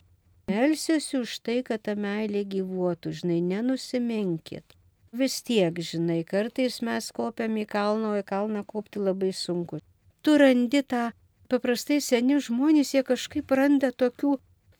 Melsiuosi 0.50 1.22
už 1.22 1.38
tai, 1.46 1.60
kad 1.68 1.86
ta 1.86 1.96
meilė 1.96 2.44
gyvuotų, 2.56 3.14
žinai, 3.22 3.40
nenusimenkit. 3.46 4.78
Vis 5.14 5.40
tiek, 5.46 5.78
žinai, 5.82 6.24
kartais 6.26 6.82
mes 6.86 7.12
kopiam 7.14 7.56
į 7.58 7.66
kalną, 7.70 8.16
o 8.16 8.20
į 8.22 8.26
kalną 8.30 8.66
kopti 8.66 9.02
labai 9.02 9.32
sunku 9.34 9.82
tu 10.22 10.38
randi 10.38 10.82
tą, 10.84 11.10
paprastai 11.52 12.00
seni 12.04 12.40
žmonės, 12.44 12.94
jie 12.96 13.04
kažkaip 13.08 13.52
randa 13.56 13.92
tokių, 13.92 14.36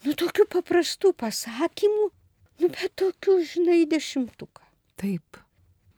nu 0.06 0.16
tokių 0.22 0.48
paprastų 0.56 1.14
pasakymų, 1.24 2.08
nu 2.62 2.72
bet 2.76 2.96
tokių, 3.00 3.40
žinai, 3.54 3.84
dešimtuką. 3.90 4.66
Taip. 5.00 5.42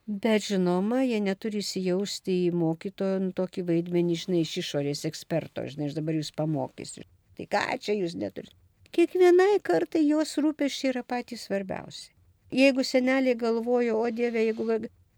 Bet 0.07 0.47
žinoma, 0.49 1.01
jie 1.07 1.21
neturi 1.23 1.61
įsijausti 1.63 2.37
į 2.47 2.55
mokytojo 2.57 3.19
nu, 3.27 3.33
tokį 3.37 3.63
vaidmenį, 3.69 4.17
žinai, 4.23 4.41
iš 4.45 4.57
išorės 4.63 5.05
eksperto, 5.09 5.63
žinai, 5.71 5.91
aš 5.91 5.99
dabar 5.99 6.17
jūs 6.17 6.33
pamokysiu. 6.35 7.05
Tai 7.37 7.47
ką 7.51 7.63
čia 7.83 7.95
jūs 7.95 8.17
neturite? 8.19 8.60
Kiekvienai 8.91 9.61
kartai 9.63 10.01
jos 10.03 10.35
rūpeščiai 10.43 10.89
yra 10.91 11.03
patys 11.07 11.45
svarbiausi. 11.47 12.09
Jeigu 12.51 12.83
seneliai 12.83 13.37
galvojo, 13.39 14.01
o 14.03 14.09
Dieve, 14.11 14.43
jeigu 14.43 14.65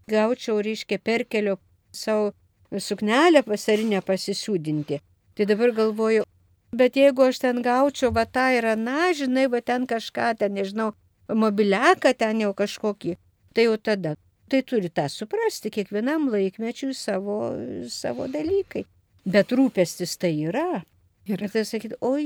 gaučiau, 0.10 0.60
reiškia, 0.62 1.00
perkelio 1.02 1.58
savo 1.90 2.34
suknelę 2.80 3.42
vasarinę 3.48 4.04
pasisiūdinti. 4.06 5.00
Tai 5.34 5.48
dabar 5.50 5.74
galvoju, 5.74 6.28
bet 6.70 7.02
jeigu 7.02 7.26
aš 7.26 7.42
ten 7.42 7.64
gaučiau 7.66 8.14
va 8.14 8.28
tą 8.30 8.46
ir 8.54 8.70
aną, 8.76 9.10
žinai, 9.18 9.48
va 9.50 9.62
ten 9.66 9.90
kažką, 9.90 10.36
ten 10.38 10.54
nežinau, 10.54 10.92
mobiliaką 11.30 12.14
ten 12.14 12.46
jau 12.46 12.54
kažkokį, 12.54 13.18
tai 13.58 13.68
jau 13.70 13.78
tada. 13.78 14.16
Tai 14.50 14.62
turi 14.70 14.94
tą 14.94 15.08
suprasti, 15.10 15.74
kiekvienam 15.74 16.30
laikmečiui 16.30 16.94
savo, 16.94 17.56
savo 17.90 18.30
dalykai. 18.30 18.86
Bet 19.26 19.50
rūpestis 19.56 20.18
tai 20.22 20.36
yra. 20.46 20.84
Ir 21.26 21.40
tai 21.54 21.64
sakyti, 21.64 21.96
oi, 22.04 22.24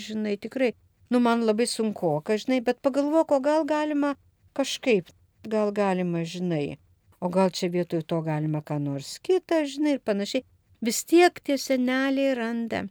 žinai, 0.00 0.36
tikrai, 0.40 0.72
nu 1.10 1.20
man 1.20 1.44
labai 1.44 1.66
sunku, 1.68 2.14
ką 2.24 2.38
žinai, 2.40 2.62
bet 2.64 2.80
pagalvok, 2.80 3.34
o 3.36 3.40
gal 3.44 3.66
galima 3.68 4.14
kažkaip, 4.56 5.12
gal 5.44 5.72
galima, 5.76 6.22
žinai, 6.24 6.78
o 7.20 7.28
gal 7.28 7.52
čia 7.52 7.68
vietoj 7.68 8.00
to 8.08 8.22
galima 8.24 8.62
ką 8.64 8.78
nors 8.80 9.18
kitą, 9.20 9.60
žinai, 9.68 9.98
ir 9.98 10.00
panašiai. 10.00 10.46
Vis 10.82 11.04
tiek 11.04 11.36
tie 11.44 11.58
seneliai 11.60 12.32
randa. 12.34 12.86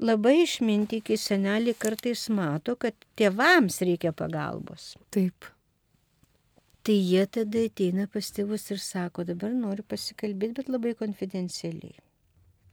Labai 0.00 0.42
išmintikiai 0.42 1.20
seneliai 1.20 1.76
kartais 1.78 2.26
mato, 2.32 2.74
kad 2.76 2.96
tėvams 3.16 3.80
reikia 3.86 4.12
pagalbos. 4.16 4.96
Taip. 5.14 5.46
Tai 6.82 6.96
jie 6.96 7.24
tada 7.28 7.64
ateina 7.68 8.06
pas 8.12 8.28
tėvus 8.34 8.70
ir 8.74 8.80
sako, 8.82 9.24
dabar 9.28 9.52
noriu 9.54 9.84
pasikalbėti, 9.86 10.56
bet 10.58 10.70
labai 10.72 10.94
konfidencialiai. 10.98 11.98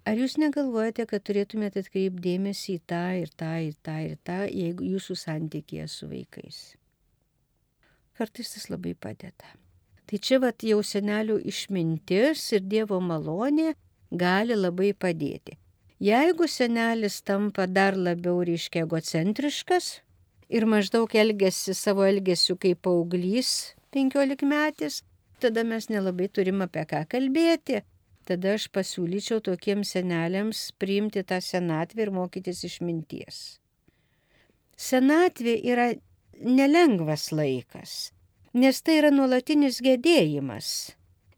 Ar 0.08 0.16
jūs 0.16 0.38
negalvojate, 0.40 1.04
kad 1.10 1.24
turėtumėte 1.28 1.82
atkreipdėmėsi 1.84 2.78
į 2.78 2.82
tą 2.88 3.04
ir 3.20 3.32
tą 3.36 3.54
ir 3.66 3.74
tą 3.84 3.96
ir 4.06 4.14
tą, 4.24 4.38
jeigu 4.48 4.86
jūsų 4.94 5.18
santykėje 5.20 5.88
su 5.92 6.08
vaikais? 6.08 6.60
Kartais 8.16 8.54
tas 8.54 8.70
labai 8.72 8.94
padeda. 8.96 9.52
Tai 10.08 10.20
čia 10.24 10.40
vat 10.40 10.64
jau 10.64 10.80
senelių 10.80 11.42
išmintis 11.52 12.46
ir 12.56 12.64
Dievo 12.72 13.02
malonė 13.04 13.74
gali 14.24 14.56
labai 14.56 14.94
padėti. 14.96 15.58
Jeigu 16.00 16.48
senelis 16.48 17.20
tampa 17.28 17.66
dar 17.68 17.98
labiau 17.98 18.40
ryškiai 18.48 18.86
egocentriškas 18.86 19.90
ir 20.48 20.66
maždaug 20.72 21.12
elgesi 21.20 21.76
savo 21.76 22.08
elgesiu 22.08 22.56
kaip 22.56 22.80
paauglys, 22.88 23.74
penkiolikmetis, 23.92 25.02
tada 25.44 25.68
mes 25.68 25.90
nelabai 25.92 26.32
turim 26.32 26.64
apie 26.64 26.88
ką 26.88 27.04
kalbėti. 27.12 27.84
Tada 28.28 28.58
aš 28.58 28.66
pasiūlyčiau 28.76 29.40
tokiems 29.40 29.94
seneliams 29.96 30.66
priimti 30.82 31.22
tą 31.24 31.38
senatvę 31.44 32.04
ir 32.04 32.12
mokytis 32.12 32.66
išminties. 32.68 33.38
Senatvė 34.78 35.54
yra 35.72 35.86
nelengvas 36.44 37.30
laikas, 37.32 37.94
nes 38.54 38.82
tai 38.84 38.98
yra 39.00 39.14
nuolatinis 39.16 39.80
gedėjimas. 39.86 40.68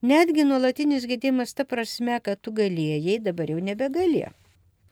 Netgi 0.01 0.47
nuolatinis 0.47 1.05
gedėjimas 1.05 1.53
ta 1.53 1.67
prasme, 1.67 2.17
kad 2.25 2.41
tu 2.41 2.55
galėjai, 2.57 3.19
dabar 3.21 3.53
jau 3.53 3.61
nebegali. 3.61 4.25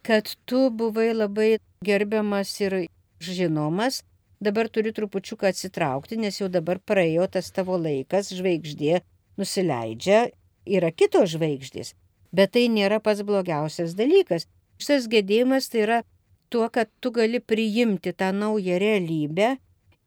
Kad 0.05 0.35
tu 0.45 0.67
buvai 0.69 1.09
labai 1.15 1.49
gerbiamas 1.83 2.53
ir 2.61 2.83
žinomas, 3.23 4.03
dabar 4.39 4.69
turi 4.69 4.93
trupučiuką 4.93 5.49
atsitraukti, 5.49 6.21
nes 6.21 6.37
jau 6.37 6.49
dabar 6.51 6.77
praėjo 6.77 7.25
tas 7.31 7.49
tavo 7.55 7.79
laikas, 7.81 8.29
žvaigždė 8.37 9.01
nusileidžia, 9.41 10.27
yra 10.67 10.91
kitos 10.91 11.31
žvaigždės. 11.35 11.93
Bet 12.35 12.53
tai 12.57 12.67
nėra 12.71 12.99
pats 13.03 13.23
blogiausias 13.23 13.95
dalykas. 13.97 14.47
Šitas 14.77 15.07
gedėjimas 15.09 15.71
tai 15.71 15.83
yra 15.85 16.01
tuo, 16.49 16.67
kad 16.69 16.91
tu 17.01 17.11
gali 17.11 17.39
priimti 17.39 18.13
tą 18.13 18.31
naują 18.35 18.77
realybę 18.79 19.55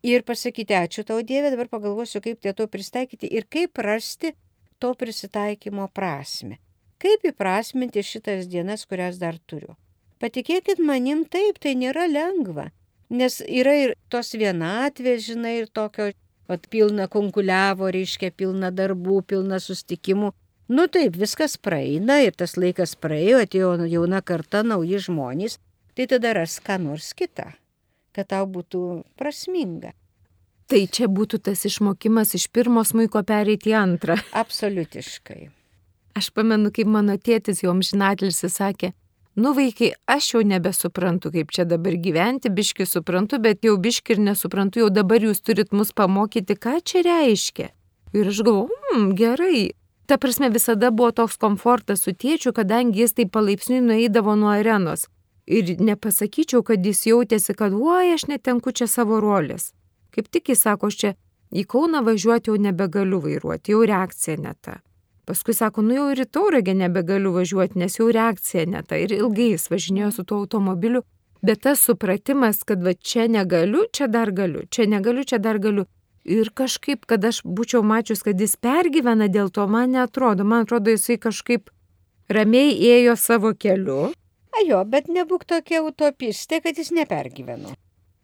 ir 0.03 0.25
pasakyti 0.25 0.77
ačiū 0.77 1.05
tau 1.05 1.23
Dieve, 1.27 1.51
dabar 1.53 1.68
pagalvosiu, 1.68 2.23
kaip 2.25 2.40
tie 2.40 2.53
to 2.57 2.66
pristaikyti 2.68 3.29
ir 3.29 3.49
kaip 3.49 3.79
rasti 3.79 4.35
to 4.81 4.94
prisitaikymo 4.94 5.88
prasme. 5.92 6.59
Kaip 7.01 7.25
įprasminti 7.25 8.05
šitas 8.05 8.49
dienas, 8.49 8.85
kurias 8.88 9.20
dar 9.20 9.38
turiu. 9.49 9.77
Patikėkit 10.20 10.81
manim, 10.85 11.25
taip, 11.25 11.57
tai 11.61 11.73
nėra 11.81 12.05
lengva. 12.09 12.68
Nes 13.09 13.40
yra 13.40 13.73
ir 13.75 13.94
tos 14.12 14.35
vienatvės, 14.37 15.25
žinai, 15.31 15.55
ir 15.62 15.70
tokio, 15.73 16.11
at 16.51 16.66
pilna 16.70 17.07
konkuliavo, 17.09 17.88
reiškia 17.94 18.31
pilna 18.37 18.68
darbų, 18.75 19.23
pilna 19.33 19.61
sustikimų. 19.62 20.33
Nu 20.70 20.87
taip, 20.87 21.16
viskas 21.18 21.56
praeina 21.59 22.20
ir 22.22 22.37
tas 22.38 22.52
laikas 22.54 22.92
praėjo, 22.94 23.40
atėjo 23.42 23.70
jauna 23.90 24.20
karta, 24.22 24.61
nauji 24.62 25.00
žmonės, 25.02 25.56
tai 25.98 26.06
tada 26.12 26.30
ras 26.37 26.61
ką 26.62 26.76
nors 26.78 27.09
kitą, 27.18 27.48
kad 28.14 28.28
tau 28.30 28.46
būtų 28.46 28.83
prasminga. 29.18 29.90
Tai 30.70 30.85
čia 30.87 31.09
būtų 31.11 31.40
tas 31.48 31.64
išmokimas 31.66 32.37
iš 32.38 32.46
pirmo 32.54 32.85
smuiko 32.87 33.24
pereiti 33.26 33.72
į 33.72 33.80
antrą. 33.80 34.14
Absoliutiškai. 34.44 35.48
Aš 36.14 36.30
pamenu, 36.38 36.70
kaip 36.70 36.87
mano 36.87 37.18
tėtis 37.18 37.64
jau 37.64 37.74
amžinatlis 37.74 38.38
sakė, 38.54 38.92
nu 39.42 39.56
vaikai, 39.59 39.90
aš 40.06 40.37
jau 40.37 40.44
nebesuprantu, 40.46 41.35
kaip 41.35 41.50
čia 41.50 41.66
dabar 41.66 41.98
gyventi, 41.98 42.46
biški 42.46 42.87
suprantu, 42.87 43.42
bet 43.42 43.66
jau 43.66 43.74
biški 43.74 44.14
ir 44.14 44.22
nesuprantu, 44.30 44.85
jau 44.85 44.94
dabar 44.94 45.18
jūs 45.18 45.42
turit 45.42 45.74
mus 45.74 45.90
pamokyti, 45.90 46.54
ką 46.54 46.78
čia 46.87 47.02
reiškia. 47.11 47.72
Ir 48.14 48.30
aš 48.30 48.42
galvoju, 48.46 48.80
hmm, 48.87 49.12
gerai. 49.18 49.70
Ta 50.11 50.16
prasme, 50.18 50.49
visada 50.51 50.90
buvo 50.90 51.12
toks 51.14 51.37
komfortas 51.38 52.01
su 52.03 52.11
tėčiu, 52.11 52.51
kadangi 52.51 52.99
jis 53.05 53.12
taip 53.14 53.29
palaipsniui 53.31 53.79
nueidavo 53.85 54.33
nuo 54.35 54.49
arenos. 54.51 55.05
Ir 55.46 55.68
nepasakyčiau, 55.79 56.64
kad 56.66 56.83
jis 56.83 57.05
jautėsi, 57.07 57.55
kad, 57.55 57.77
oi, 57.79 58.09
aš 58.16 58.25
netenku 58.27 58.73
čia 58.75 58.88
savo 58.90 59.20
rolės. 59.23 59.68
Kaip 60.11 60.27
tik 60.35 60.51
jis 60.51 60.64
sako, 60.66 60.90
aš 60.90 60.96
čia 61.03 61.12
į 61.55 61.62
Kauną 61.70 62.03
važiuoti 62.09 62.51
jau 62.51 62.59
nebegaliu 62.59 63.20
vairuoti, 63.23 63.70
jau 63.70 63.85
reakcija 63.87 64.42
ne 64.42 64.57
ta. 64.59 64.81
Paskui 65.31 65.55
sako, 65.55 65.87
nu 65.87 65.94
jau 65.94 66.09
ir 66.11 66.25
į 66.25 66.29
tauragę 66.35 66.75
nebegaliu 66.75 67.31
važiuoti, 67.38 67.79
nes 67.79 68.01
jau 68.01 68.11
reakcija 68.11 68.66
ne 68.66 68.83
ta. 68.83 68.99
Ir 68.99 69.14
ilgai 69.14 69.53
jis 69.53 69.70
važinėjo 69.70 70.11
su 70.18 70.27
tuo 70.27 70.40
automobiliu. 70.42 71.05
Bet 71.38 71.62
tas 71.68 71.87
supratimas, 71.87 72.64
kad 72.66 72.83
va 72.83 72.99
čia 72.99 73.31
negaliu, 73.31 73.87
čia 73.94 74.11
dar 74.11 74.35
galiu, 74.35 74.66
čia 74.75 74.90
negaliu, 74.90 75.23
čia 75.23 75.38
dar 75.38 75.62
galiu. 75.62 75.87
Ir 76.24 76.50
kažkaip, 76.52 77.06
kad 77.09 77.24
aš 77.24 77.40
būčiau 77.44 77.80
mačius, 77.87 78.22
kad 78.22 78.40
jis 78.40 78.56
pergyvena 78.61 79.30
dėl 79.33 79.48
to, 79.48 79.64
man 79.66 79.94
netrodo. 79.96 80.44
Man 80.44 80.66
atrodo, 80.66 80.92
jisai 80.92 81.16
kažkaip 81.20 81.70
ramiai 82.28 82.74
ėjo 82.76 83.16
savo 83.16 83.54
keliu. 83.56 84.11
Ajo, 84.61 84.83
bet 84.85 85.09
nebūk 85.09 85.46
tokia 85.48 85.80
utopistė, 85.87 86.61
kad 86.61 86.76
jis 86.76 86.90
nepergyveno. 86.92 87.72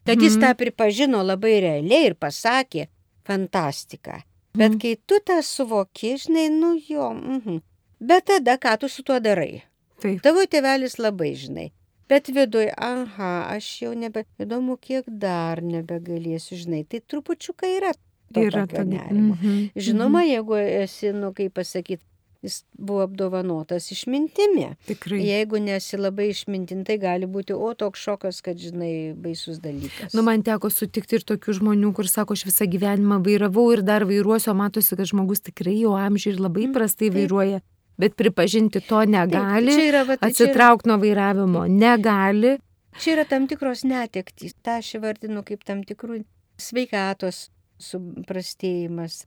Kad 0.07 0.23
jis 0.23 0.37
tą 0.39 0.53
pripažino 0.59 1.23
labai 1.25 1.57
realiai 1.65 2.11
ir 2.11 2.15
pasakė, 2.21 2.87
fantastika. 3.27 4.21
Bet 4.57 4.77
mm. 4.77 4.81
kai 4.83 4.93
tu 5.09 5.19
tą 5.25 5.41
suvoki, 5.43 6.15
žinai, 6.21 6.47
nu 6.53 6.77
jo, 6.77 7.11
mhm. 7.13 7.59
bet 8.01 8.29
tada 8.31 8.57
ką 8.61 8.77
tu 8.81 8.89
su 8.89 9.05
tuo 9.05 9.19
darai? 9.21 9.65
Taip. 10.01 10.21
Tavo 10.25 10.45
tėvelis 10.49 10.97
labai 11.01 11.33
žinai. 11.37 11.71
Bet 12.09 12.29
viduj, 12.31 12.71
aha, 12.77 13.33
aš 13.57 13.71
jau 13.83 13.95
nebe, 13.99 14.25
įdomu, 14.39 14.77
kiek 14.79 15.07
dar 15.11 15.63
nebegalėsiu, 15.63 16.59
žinai, 16.61 16.85
tai 16.87 17.03
trupučiukai 17.03 17.77
yra. 17.81 17.95
Yra 18.37 18.67
to 18.67 18.83
nerimo. 18.85 19.35
Mm 19.35 19.39
-hmm. 19.43 19.71
Žinoma, 19.77 20.23
jeigu 20.23 20.57
esi, 20.57 21.13
nu, 21.13 21.33
kaip 21.33 21.55
pasakyti, 21.55 22.05
jis 22.43 22.65
buvo 22.73 23.03
apdovanotas 23.03 23.91
išmintimi. 23.93 24.69
Tikrai. 24.87 25.21
Jeigu 25.27 25.59
nesi 25.59 25.97
labai 25.97 26.29
išmintintai, 26.31 26.99
gali 26.99 27.27
būti, 27.27 27.55
o 27.55 27.75
toks 27.75 28.01
šokas, 28.01 28.41
kad, 28.41 28.59
žinai, 28.59 29.15
baisus 29.15 29.59
dalykas. 29.63 30.15
Nu, 30.15 30.23
man 30.27 30.43
teko 30.47 30.71
sutikti 30.71 31.19
ir 31.19 31.27
tokių 31.27 31.57
žmonių, 31.61 31.93
kur 31.97 32.11
sako, 32.11 32.37
aš 32.39 32.47
visą 32.51 32.69
gyvenimą 32.71 33.23
vairavau 33.27 33.73
ir 33.75 33.83
dar 33.87 34.07
vairuosiu, 34.09 34.55
matosi, 34.55 34.97
kad 34.97 35.11
žmogus 35.11 35.43
tikrai 35.49 35.79
jau 35.81 35.97
amžiai 35.99 36.35
ir 36.35 36.41
labai 36.41 36.69
mm, 36.69 36.77
prastai 36.77 37.11
Taip. 37.11 37.63
Bet 37.97 38.17
pripažinti 38.17 38.83
to 38.85 39.01
negali, 39.09 39.73
Taip, 39.73 39.87
yra, 39.89 40.03
va, 40.05 40.19
atsitraukti 40.21 40.91
nuo 40.91 40.99
vairavimo 41.01 41.65
negali. 41.73 42.59
Čia 43.01 43.15
yra 43.15 43.25
tam 43.29 43.47
tikros 43.49 43.87
netektys. 43.89 44.53
Ta 44.61 44.79
aš 44.83 44.99
įvardinu 44.99 45.41
kaip 45.47 45.65
tam 45.65 45.81
tikrų 45.87 46.21
sveikatos 46.61 47.47
suprastėjimas. 47.81 49.25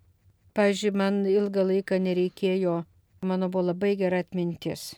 Pavyzdžiui, 0.58 0.94
man 0.98 1.22
ilgą 1.30 1.66
laiką 1.66 1.98
nereikėjo 2.02 2.80
Mano 3.22 3.50
buvo 3.50 3.66
labai 3.68 3.98
gera 4.00 4.22
atmintis. 4.24 4.94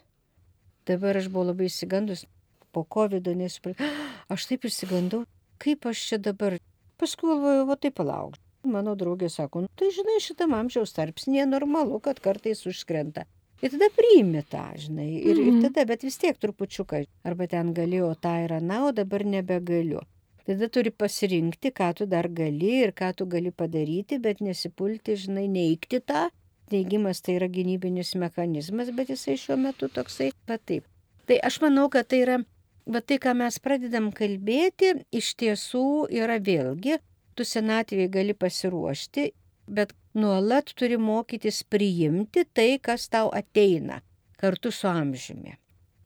Dabar 0.86 1.17
aš 1.17 1.27
buvau 1.34 1.47
labai 1.47 1.65
įsigandus 1.71 2.27
po 2.69 2.84
COVID, 2.86 3.31
nesupratau, 3.38 3.88
aš 4.34 4.45
taip 4.49 4.67
įsigandau, 4.69 5.23
kaip 5.62 5.88
aš 5.89 6.03
čia 6.10 6.19
dabar. 6.21 6.60
Paskui 7.01 7.31
galvoju, 7.31 7.65
o 7.65 7.77
tai 7.81 7.89
palauk. 7.89 8.38
Mano 8.62 8.93
draugė 8.93 9.25
sako, 9.34 9.63
nu, 9.65 9.71
tai 9.73 9.89
žinai, 9.89 10.19
šitam 10.21 10.53
amžiaus 10.53 10.93
tarpsnėje 10.93 11.47
normalu, 11.49 11.97
kad 12.05 12.21
kartais 12.21 12.62
užskrenta. 12.69 13.25
Ir 13.62 13.69
tada 13.69 13.91
priimi 13.93 14.41
tą, 14.50 14.63
žinai. 14.78 15.10
Ir, 15.21 15.36
mm 15.36 15.41
-hmm. 15.41 15.47
ir 15.47 15.54
mhm. 15.54 15.62
tada, 15.62 15.86
bet 15.86 16.04
vis 16.04 16.17
tiek 16.17 16.38
trupučiuką. 16.38 17.06
Arba 17.24 17.47
ten 17.47 17.74
galėjau 17.74 18.15
tą 18.15 18.34
ir 18.45 18.54
aną, 18.54 18.88
o 18.88 18.91
dabar 18.91 19.26
nebegaliu. 19.26 20.02
Tada 20.45 20.67
turi 20.67 20.91
pasirinkti, 20.91 21.69
ką 21.69 21.93
tu 21.93 22.06
dar 22.06 22.28
gali 22.28 22.71
ir 22.84 22.91
ką 22.91 23.13
tu 23.13 23.26
gali 23.26 23.52
padaryti, 23.52 24.17
bet 24.19 24.41
nesipulti, 24.41 25.15
žinai, 25.15 25.47
neikti 25.47 26.00
tą, 26.00 26.30
neigimas 26.71 27.21
tai 27.21 27.36
yra 27.36 27.47
gynybinis 27.47 28.15
mechanizmas, 28.15 28.89
bet 28.95 29.10
jisai 29.13 29.38
šiuo 29.38 29.58
metu 29.58 29.89
toksai, 29.89 30.32
va 30.47 30.58
taip. 30.58 30.88
Tai 31.28 31.38
aš 31.50 31.62
manau, 31.62 31.89
kad 31.93 32.08
tai 32.08 32.24
yra, 32.26 32.38
va 32.86 33.02
tai, 33.02 33.19
ką 33.21 33.36
mes 33.38 33.60
pradedam 33.60 34.10
kalbėti, 34.12 34.95
iš 35.12 35.36
tiesų 35.36 35.86
yra 36.10 36.39
vėlgi, 36.41 36.97
tu 37.36 37.45
senatvėje 37.45 38.10
gali 38.10 38.34
pasiruošti, 38.34 39.30
bet 39.71 39.93
nuolat 40.13 40.73
turi 40.75 40.97
mokytis 40.99 41.63
priimti 41.63 42.45
tai, 42.53 42.75
kas 42.84 43.07
tau 43.10 43.31
ateina 43.34 44.01
kartu 44.41 44.71
su 44.71 44.88
amžiumi. 44.89 45.55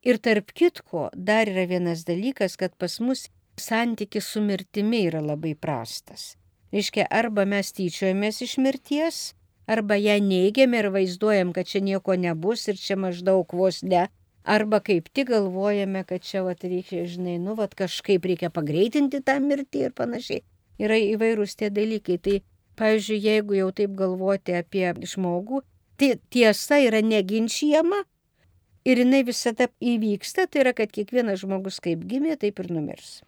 Ir 0.06 0.20
tarp 0.22 0.52
kitko, 0.54 1.10
dar 1.16 1.50
yra 1.50 1.66
vienas 1.70 2.04
dalykas, 2.06 2.58
kad 2.62 2.76
pas 2.78 3.00
mus 3.02 3.26
santykis 3.58 4.28
su 4.34 4.42
mirtimi 4.44 5.06
yra 5.08 5.22
labai 5.24 5.56
prastas. 5.56 6.36
Reiškia, 6.76 7.08
arba 7.10 7.46
mes 7.48 7.72
tyčiojamės 7.74 8.42
iš 8.46 8.58
mirties, 8.62 9.20
arba 9.66 9.96
ją 9.98 10.20
neigiam 10.22 10.76
ir 10.76 10.92
vaizduojam, 10.94 11.54
kad 11.56 11.72
čia 11.72 11.82
nieko 11.82 12.18
nebus 12.20 12.68
ir 12.68 12.78
čia 12.78 13.00
maždaug 13.00 13.56
vos 13.56 13.82
ne, 13.84 14.08
arba 14.44 14.82
kaip 14.84 15.08
tik 15.14 15.32
galvojame, 15.32 16.04
kad 16.06 16.22
čia 16.22 16.44
vat 16.46 16.66
reikia, 16.68 17.06
žinai, 17.10 17.38
nu, 17.42 17.56
vat 17.58 17.74
kažkaip 17.80 18.28
reikia 18.30 18.52
pagreitinti 18.54 19.24
tą 19.26 19.40
mirtį 19.42 19.88
ir 19.88 19.96
panašiai. 19.98 20.44
Yra 20.82 21.00
įvairūs 21.00 21.56
tie 21.56 21.72
dalykai. 21.72 22.20
Tai, 22.20 22.42
pavyzdžiui, 22.80 23.22
jeigu 23.24 23.58
jau 23.60 23.70
taip 23.76 23.96
galvoti 24.00 24.56
apie 24.58 24.90
žmogų, 25.14 25.62
tai 26.00 26.16
tiesa 26.30 26.80
yra 26.84 27.02
neginčiama 27.04 28.04
ir 28.86 29.02
jinai 29.02 29.24
visada 29.28 29.70
įvyksta, 29.82 30.48
tai 30.48 30.66
yra, 30.66 30.76
kad 30.78 30.92
kiekvienas 30.94 31.42
žmogus 31.44 31.82
kaip 31.84 32.06
gimė, 32.10 32.36
taip 32.42 32.62
ir 32.62 32.72
numirs. 32.76 33.22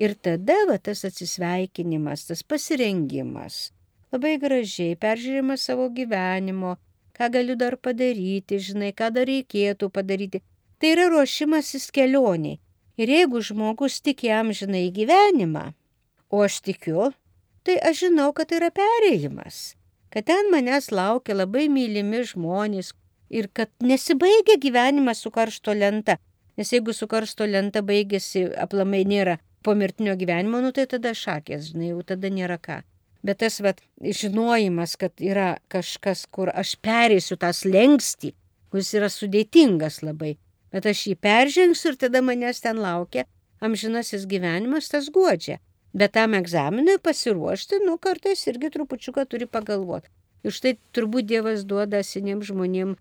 Ir 0.00 0.16
tada 0.18 0.56
va, 0.70 0.78
tas 0.82 1.04
atsisveikinimas, 1.06 2.26
tas 2.30 2.42
pasirengimas, 2.42 3.68
labai 4.14 4.36
gražiai, 4.42 4.96
peržiūrimas 4.98 5.68
savo 5.68 5.86
gyvenimo, 5.94 6.74
ką 7.14 7.30
galiu 7.36 7.54
dar 7.58 7.76
padaryti, 7.78 8.58
žinai, 8.58 8.90
ką 8.96 9.12
dar 9.14 9.28
reikėtų 9.30 9.90
padaryti. 9.94 10.42
Tai 10.82 10.90
yra 10.96 11.06
ruošimasis 11.12 11.90
kelioniai. 11.94 12.58
Ir 12.98 13.10
jeigu 13.10 13.40
žmogus 13.42 14.00
tiki 14.02 14.30
amžinai 14.30 14.86
gyvenimą, 14.94 15.72
o 16.30 16.42
aš 16.46 16.60
tikiu, 16.62 17.10
tai 17.64 17.78
aš 17.90 18.04
žinau, 18.06 18.32
kad 18.36 18.50
tai 18.50 18.60
yra 18.60 18.70
perėjimas, 18.74 19.74
kad 20.12 20.28
ten 20.30 20.50
manęs 20.52 20.90
laukia 20.94 21.36
labai 21.36 21.66
mylimi 21.72 22.22
žmonės 22.28 22.92
ir 23.32 23.48
kad 23.52 23.72
nesibaigia 23.82 24.58
gyvenimas 24.60 25.24
su 25.24 25.32
karšto 25.34 25.74
lenta. 25.74 26.18
Nes 26.54 26.70
jeigu 26.70 26.94
su 26.94 27.08
karšto 27.10 27.48
lenta 27.50 27.82
baigėsi, 27.82 28.46
aplamai 28.62 29.02
nėra 29.08 29.40
pomirtinio 29.66 30.14
gyvenimo, 30.20 30.60
nu 30.62 30.70
tai 30.76 30.84
tada 30.86 31.14
šakės, 31.16 31.72
žinai, 31.72 31.90
jau 31.90 32.04
tada 32.06 32.30
nėra 32.30 32.60
ką. 32.62 32.82
Bet 33.24 33.40
tas 33.40 33.56
vat, 33.64 33.80
žinojimas, 33.98 34.98
kad 35.00 35.18
yra 35.24 35.54
kažkas, 35.72 36.26
kur 36.30 36.52
aš 36.52 36.76
perėsiu 36.84 37.38
tą 37.40 37.50
slengstį, 37.56 38.34
kuris 38.70 38.92
yra 38.94 39.08
sudėtingas 39.10 40.02
labai, 40.04 40.34
bet 40.70 40.86
aš 40.90 41.06
jį 41.08 41.16
peržengsiu 41.24 41.94
ir 41.94 41.98
tada 42.04 42.20
manęs 42.22 42.60
ten 42.62 42.78
laukia 42.84 43.24
amžinasis 43.64 44.28
gyvenimas, 44.28 44.90
tas 44.92 45.08
godžia. 45.08 45.58
Bet 45.94 46.16
tam 46.16 46.34
egzaminui 46.34 46.98
pasiruošti, 47.02 47.78
nu, 47.86 47.96
kartais 48.02 48.42
irgi 48.50 48.72
trupučiuką 48.74 49.24
turi 49.30 49.46
pagalvoti. 49.46 50.10
Ir 50.44 50.52
štai 50.52 50.74
turbūt 50.96 51.28
Dievas 51.30 51.62
duoda 51.70 52.02
seniem 52.04 52.42
žmonėm, 52.44 52.96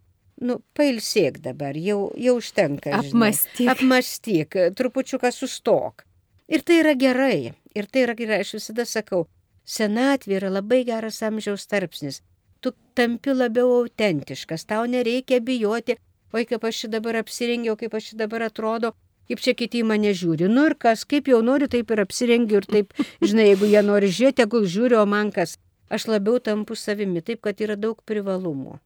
nu, 0.46 0.60
pailsėk 0.78 1.40
dabar, 1.44 1.76
jau, 1.76 2.12
jau 2.16 2.38
užtenka. 2.38 2.94
Žinai. 2.94 3.10
Apmastyk. 3.10 3.72
Apmastyk, 3.74 4.58
trupučiuką 4.78 5.32
sustok. 5.34 6.06
Ir 6.48 6.62
tai 6.62 6.80
yra 6.84 6.94
gerai. 6.94 7.54
Ir 7.74 7.90
tai 7.90 8.06
yra 8.06 8.16
gerai. 8.20 8.44
Aš 8.46 8.54
visada 8.60 8.86
sakau, 8.86 9.26
senatvė 9.66 10.38
yra 10.38 10.54
labai 10.54 10.84
geras 10.88 11.22
amžiaus 11.26 11.66
tarpsnis. 11.72 12.22
Tu 12.64 12.72
tampi 12.96 13.34
labiau 13.34 13.74
autentiškas, 13.82 14.68
tau 14.70 14.86
nereikia 14.88 15.42
bijoti, 15.44 15.98
oi 16.34 16.46
kaip 16.48 16.64
aš 16.70 16.86
dabar 16.94 17.18
apsirengiau, 17.20 17.76
kaip 17.80 17.96
aš 17.98 18.14
dabar 18.20 18.46
atrodo, 18.48 18.94
kaip 19.30 19.44
čia 19.44 19.56
kiti 19.58 19.82
į 19.82 19.88
mane 19.90 20.14
žiūri. 20.18 20.50
Nu 20.52 20.68
ir 20.70 20.78
kas, 20.80 21.06
kaip 21.10 21.30
jau 21.32 21.42
noriu, 21.46 21.70
taip 21.72 21.92
ir 21.92 22.04
apsirengiu 22.04 22.62
ir 22.62 22.70
taip, 22.70 22.94
žinai, 23.28 23.52
jeigu 23.52 23.70
jie 23.72 23.84
nori 23.86 24.12
žiūrėti, 24.12 24.42
tegul 24.44 24.68
žiūri, 24.70 25.00
o 25.00 25.06
man 25.10 25.32
kas. 25.36 25.58
Aš 25.94 26.08
labiau 26.10 26.40
tampu 26.42 26.78
savimi, 26.80 27.22
taip 27.22 27.44
kad 27.46 27.60
yra 27.62 27.78
daug 27.78 28.00
privalumų. 28.08 28.80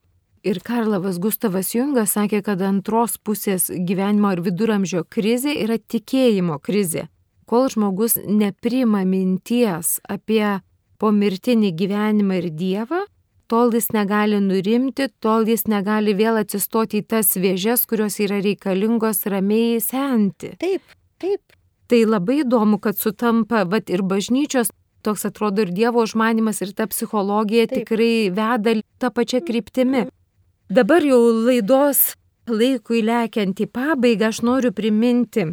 Ir 0.47 0.61
Karlavas 0.63 1.17
Gustavas 1.19 1.73
Jungas 1.75 2.13
sakė, 2.15 2.41
kad 2.45 2.61
antros 2.63 3.17
pusės 3.17 3.67
gyvenimo 3.71 4.31
ir 4.35 4.43
viduramžio 4.45 5.03
krizė 5.09 5.55
yra 5.65 5.79
tikėjimo 5.79 6.59
krizė 6.63 7.07
kol 7.47 7.69
žmogus 7.71 8.17
neprima 8.27 9.05
minties 9.07 9.97
apie 10.11 10.59
pomirtinį 10.99 11.71
gyvenimą 11.79 12.41
ir 12.41 12.49
Dievą, 12.59 13.05
tol 13.51 13.73
jis 13.75 13.89
negali 13.95 14.39
nurimti, 14.43 15.07
tol 15.23 15.47
jis 15.47 15.65
negali 15.71 16.15
vėl 16.17 16.39
atsistoti 16.41 17.01
į 17.01 17.07
tas 17.13 17.35
vėžes, 17.39 17.85
kurios 17.89 18.19
yra 18.23 18.41
reikalingos 18.43 19.25
ramiai 19.31 19.79
senti. 19.83 20.53
Taip, 20.61 20.97
taip. 21.21 21.41
Tai 21.87 22.01
labai 22.03 22.41
įdomu, 22.43 22.81
kad 22.83 22.99
sutampa 22.99 23.63
vat, 23.69 23.89
ir 23.89 24.03
bažnyčios, 24.03 24.71
toks 25.07 25.23
atrodo 25.29 25.63
ir 25.63 25.71
Dievo 25.71 26.03
užmanimas, 26.03 26.59
ir 26.61 26.73
ta 26.75 26.87
psichologija 26.91 27.67
taip. 27.67 27.85
tikrai 27.85 28.27
veda 28.35 28.75
tą 28.99 29.11
pačią 29.15 29.43
kryptimį. 29.47 30.07
Dabar 30.67 31.05
jau 31.07 31.21
laidos 31.47 32.11
laikui 32.47 32.99
lekiant 33.07 33.59
į 33.63 33.69
pabaigą 33.71 34.33
aš 34.33 34.43
noriu 34.43 34.73
priminti 34.75 35.47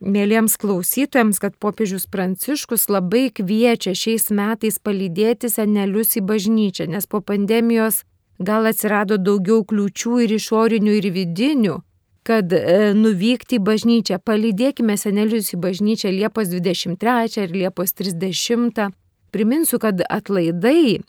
mėlyms 0.00 0.56
klausytojams, 0.60 1.38
kad 1.40 1.56
popiežius 1.60 2.06
Pranciškus 2.10 2.88
labai 2.88 3.28
kviečia 3.34 3.94
šiais 3.96 4.30
metais 4.34 4.80
palydėti 4.80 5.50
senelius 5.52 6.16
į 6.16 6.24
bažnyčią, 6.26 6.88
nes 6.90 7.06
po 7.06 7.20
pandemijos 7.20 8.02
gal 8.40 8.66
atsirado 8.70 9.20
daugiau 9.20 9.64
kliūčių 9.64 10.24
ir 10.24 10.34
išorinių, 10.38 10.96
ir 10.96 11.10
vidinių, 11.12 11.76
kad 12.24 12.52
e, 12.52 12.92
nuvykti 12.96 13.60
į 13.60 13.64
bažnyčią. 13.68 14.20
Palydėkime 14.24 14.96
senelius 15.00 15.52
į 15.54 15.60
bažnyčią 15.60 16.12
Liepos 16.16 16.52
23 16.52 17.44
ir 17.44 17.56
Liepos 17.56 17.94
30. 17.96 18.90
Priminsiu, 19.30 19.78
kad 19.78 20.00
atlaidai 20.08 21.00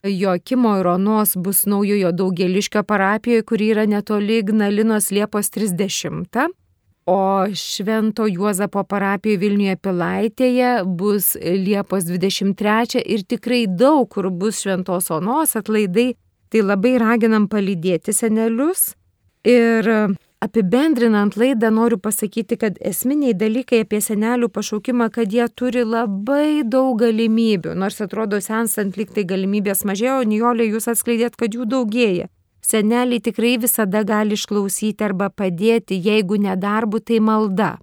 Joakimo 0.00 0.78
ir 0.80 0.88
Onos 0.88 1.36
bus 1.36 1.66
naujojo 1.68 2.10
daugeliškio 2.16 2.82
parapijoje, 2.88 3.44
kuri 3.44 3.74
yra 3.74 3.84
netoli 3.86 4.40
Ignalinos 4.40 5.10
Liepos 5.12 5.52
30 5.52 6.50
o 7.10 7.46
Švento 7.54 8.26
Juozapo 8.30 8.84
parapijoje 8.86 9.38
Vilniuje 9.42 9.76
Pilaitėje 9.82 10.70
bus 10.86 11.32
Liepos 11.42 12.06
23 12.06 13.02
ir 13.02 13.24
tikrai 13.26 13.64
daug 13.66 14.06
kur 14.14 14.28
bus 14.30 14.60
Šventos 14.62 15.10
Onos 15.10 15.56
atlaidai, 15.58 16.12
tai 16.50 16.62
labai 16.62 16.94
raginam 17.02 17.48
palydėti 17.50 18.14
senelius. 18.14 18.92
Ir 19.42 19.90
apibendrinant 20.40 21.34
laidą 21.34 21.72
noriu 21.74 21.98
pasakyti, 21.98 22.60
kad 22.62 22.78
esminiai 22.78 23.34
dalykai 23.34 23.82
apie 23.82 23.98
senelių 24.06 24.52
pašaukimą, 24.54 25.10
kad 25.10 25.34
jie 25.34 25.48
turi 25.50 25.82
labai 25.82 26.62
daug 26.62 26.94
galimybių, 27.02 27.74
nors 27.74 27.98
atrodo 28.06 28.38
sensant 28.38 28.94
lyg 29.00 29.10
tai 29.16 29.26
galimybės 29.26 29.82
mažėjo, 29.82 30.22
Nijolė 30.30 30.70
jūs 30.70 30.86
atskleidėt, 30.94 31.34
kad 31.40 31.58
jų 31.58 31.66
daugėja 31.74 32.30
seneliai 32.60 33.20
tikrai 33.20 33.56
visada 33.58 34.02
gali 34.04 34.36
išklausyti 34.38 35.04
arba 35.04 35.30
padėti, 35.30 35.98
jeigu 35.98 36.38
nedarbu, 36.40 37.00
tai 37.00 37.20
malda. 37.20 37.76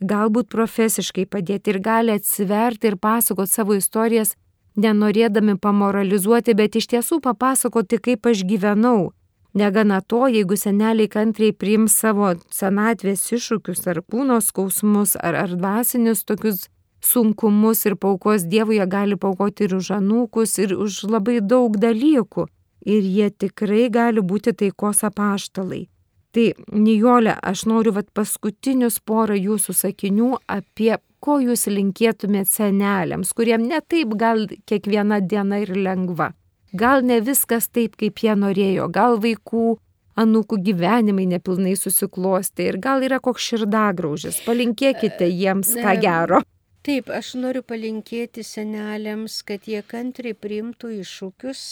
Galbūt 0.00 0.48
profesiškai 0.48 1.26
padėti 1.28 1.74
ir 1.74 1.80
gali 1.84 2.14
atsiverti 2.16 2.88
ir 2.88 2.96
pasakoti 2.96 3.52
savo 3.52 3.76
istorijas, 3.76 4.34
nenorėdami 4.80 5.58
pamoralizuoti, 5.60 6.54
bet 6.56 6.76
iš 6.80 6.88
tiesų 6.94 7.20
papasakoti, 7.20 7.98
kaip 8.00 8.26
aš 8.30 8.44
gyvenau. 8.48 9.10
Negana 9.52 9.98
to, 10.00 10.28
jeigu 10.30 10.56
seneliai 10.56 11.10
kantriai 11.10 11.52
priims 11.52 11.96
savo 11.98 12.30
senatvės 12.54 13.26
iššūkius 13.34 13.82
ar 13.90 13.98
kūno 14.06 14.38
skausmus 14.40 15.16
ar, 15.18 15.34
ar 15.34 15.56
dvasinius 15.58 16.22
tokius 16.24 16.68
sunkumus 17.02 17.82
ir 17.88 17.96
paukos 17.98 18.46
Dievui, 18.46 18.78
jie 18.78 18.86
gali 18.86 19.18
paukoti 19.18 19.66
ir 19.66 19.74
už 19.74 19.90
anūkus, 19.98 20.54
ir 20.62 20.76
už 20.78 21.02
labai 21.10 21.40
daug 21.42 21.76
dalykų 21.82 22.46
ir 22.84 23.02
jie 23.04 23.30
tikrai 23.30 23.88
gali 23.92 24.20
būti 24.20 24.54
taikos 24.56 25.04
apaštalai. 25.08 25.86
Tai, 26.30 26.46
Nijolė, 26.70 27.34
aš 27.42 27.64
noriu 27.66 27.92
vat 27.96 28.10
paskutinius 28.14 29.00
porą 29.02 29.34
jūsų 29.34 29.74
sakinių 29.74 30.36
apie 30.46 30.94
ko 31.20 31.40
jūs 31.42 31.66
linkėtumėt 31.68 32.48
seneliams, 32.48 33.32
kuriem 33.36 33.66
netaip 33.66 34.14
gal 34.16 34.46
kiekviena 34.70 35.20
diena 35.20 35.58
ir 35.64 35.74
lengva. 35.74 36.30
Gal 36.72 37.02
ne 37.02 37.18
viskas 37.20 37.66
taip, 37.68 37.96
kaip 37.98 38.22
jie 38.22 38.36
norėjo, 38.38 38.86
gal 38.94 39.18
vaikų, 39.18 39.74
anūkų 40.20 40.60
gyvenimai 40.68 41.26
nepilnai 41.32 41.74
susiklosti 41.78 42.68
ir 42.70 42.78
gal 42.82 43.02
yra 43.02 43.18
koks 43.22 43.50
širdagraužis. 43.50 44.40
Palinkėkite 44.46 45.26
jiems 45.26 45.74
ką 45.82 45.96
gero. 46.04 46.44
Taip, 46.86 47.10
aš 47.12 47.34
noriu 47.36 47.60
palinkėti 47.66 48.44
seneliams, 48.46 49.42
kad 49.44 49.66
jie 49.68 49.82
kantriai 49.84 50.32
priimtų 50.32 50.94
iššūkius, 51.02 51.62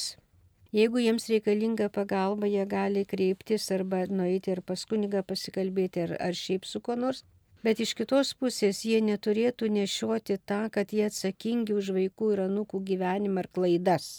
Jeigu 0.77 1.01
jiems 1.01 1.25
reikalinga 1.33 1.89
pagalba, 1.89 2.47
jie 2.47 2.65
gali 2.69 3.07
kreiptis 3.09 3.71
arba 3.73 4.03
nueiti 4.11 4.53
ir 4.53 4.61
pas 4.61 4.83
kunigą 4.85 5.23
pasikalbėti 5.25 6.03
ar, 6.05 6.13
ar 6.21 6.37
šiaip 6.37 6.69
su 6.69 6.83
kuo 6.85 6.97
nors. 6.97 7.23
Bet 7.65 7.81
iš 7.81 7.95
kitos 7.97 8.35
pusės 8.39 8.83
jie 8.85 9.01
neturėtų 9.01 9.71
nešioti 9.73 10.37
tą, 10.45 10.61
kad 10.75 10.93
jie 10.93 11.07
atsakingi 11.09 11.73
už 11.75 11.89
vaikų 11.97 12.35
ir 12.35 12.45
anūkų 12.45 12.83
gyvenimą 12.91 13.47
ir 13.47 13.49
klaidas. 13.57 14.11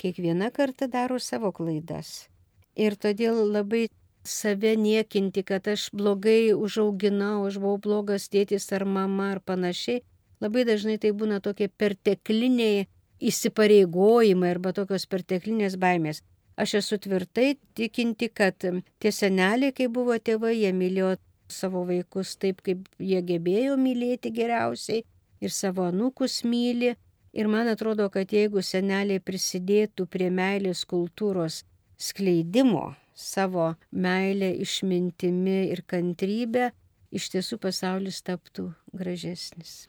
Kiekviena 0.00 0.48
karta 0.50 0.88
daro 0.88 1.20
savo 1.20 1.52
klaidas. 1.52 2.26
Ir 2.74 2.96
todėl 2.96 3.44
labai 3.44 3.86
save 4.24 4.74
niekinti, 4.80 5.44
kad 5.44 5.68
aš 5.68 5.90
blogai 5.92 6.56
užauginau, 6.56 7.46
aš 7.46 7.60
buvau 7.60 7.76
blogas 7.78 8.30
tėtis 8.32 8.72
ar 8.72 8.88
mama 8.88 9.34
ar 9.36 9.44
panašiai. 9.44 10.02
Labai 10.40 10.64
dažnai 10.68 10.96
tai 11.00 11.12
būna 11.12 11.44
tokie 11.44 11.68
pertekliniai 11.68 12.88
įsipareigojimai 13.20 14.50
arba 14.54 14.72
tokios 14.76 15.06
perteklinės 15.10 15.76
baimės. 15.80 16.22
Aš 16.56 16.78
esu 16.80 16.98
tvirtai 17.00 17.56
tikinti, 17.76 18.30
kad 18.32 18.56
tie 18.98 19.12
seneliai, 19.12 19.74
kai 19.76 19.88
buvo 19.92 20.16
tėvai, 20.16 20.54
jie 20.56 20.72
mylėjo 20.72 21.16
savo 21.52 21.84
vaikus 21.88 22.36
taip, 22.40 22.62
kaip 22.64 22.86
jie 22.98 23.20
gebėjo 23.22 23.76
mylėti 23.80 24.32
geriausiai 24.34 25.04
ir 25.40 25.52
savo 25.52 25.86
anūkus 25.90 26.42
myli. 26.48 26.94
Ir 27.36 27.50
man 27.52 27.68
atrodo, 27.68 28.08
kad 28.08 28.32
jeigu 28.32 28.62
seneliai 28.64 29.20
prisidėtų 29.20 30.06
prie 30.08 30.30
meilės 30.32 30.86
kultūros 30.88 31.60
skleidimo, 32.00 32.94
savo 33.12 33.74
meilę 33.92 34.54
išmintimi 34.64 35.66
ir 35.74 35.84
kantrybę, 35.84 36.70
iš 37.12 37.28
tiesų 37.34 37.60
pasaulis 37.60 38.22
taptų 38.24 38.70
gražesnis. 38.96 39.84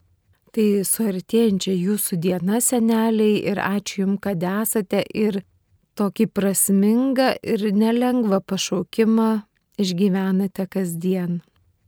Tai 0.57 0.81
suartėjančia 0.89 1.69
jūsų 1.77 2.17
diena, 2.17 2.57
seneliai, 2.65 3.43
ir 3.45 3.59
ačiū 3.61 3.99
Jums, 3.99 4.17
kad 4.23 4.41
esate 4.41 5.03
ir 5.13 5.43
tokį 5.93 6.25
prasmingą 6.33 7.27
ir 7.45 7.67
nelengvą 7.77 8.39
pašaukimą 8.41 9.27
išgyvenate 9.77 10.65
kasdien. 10.65 11.43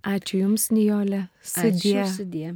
Ačiū 0.06 0.44
Jums, 0.44 0.70
Nijolė. 0.70 1.26
Sudie. 1.42 1.98
Ačiū, 1.98 2.20
sudie. 2.20 2.52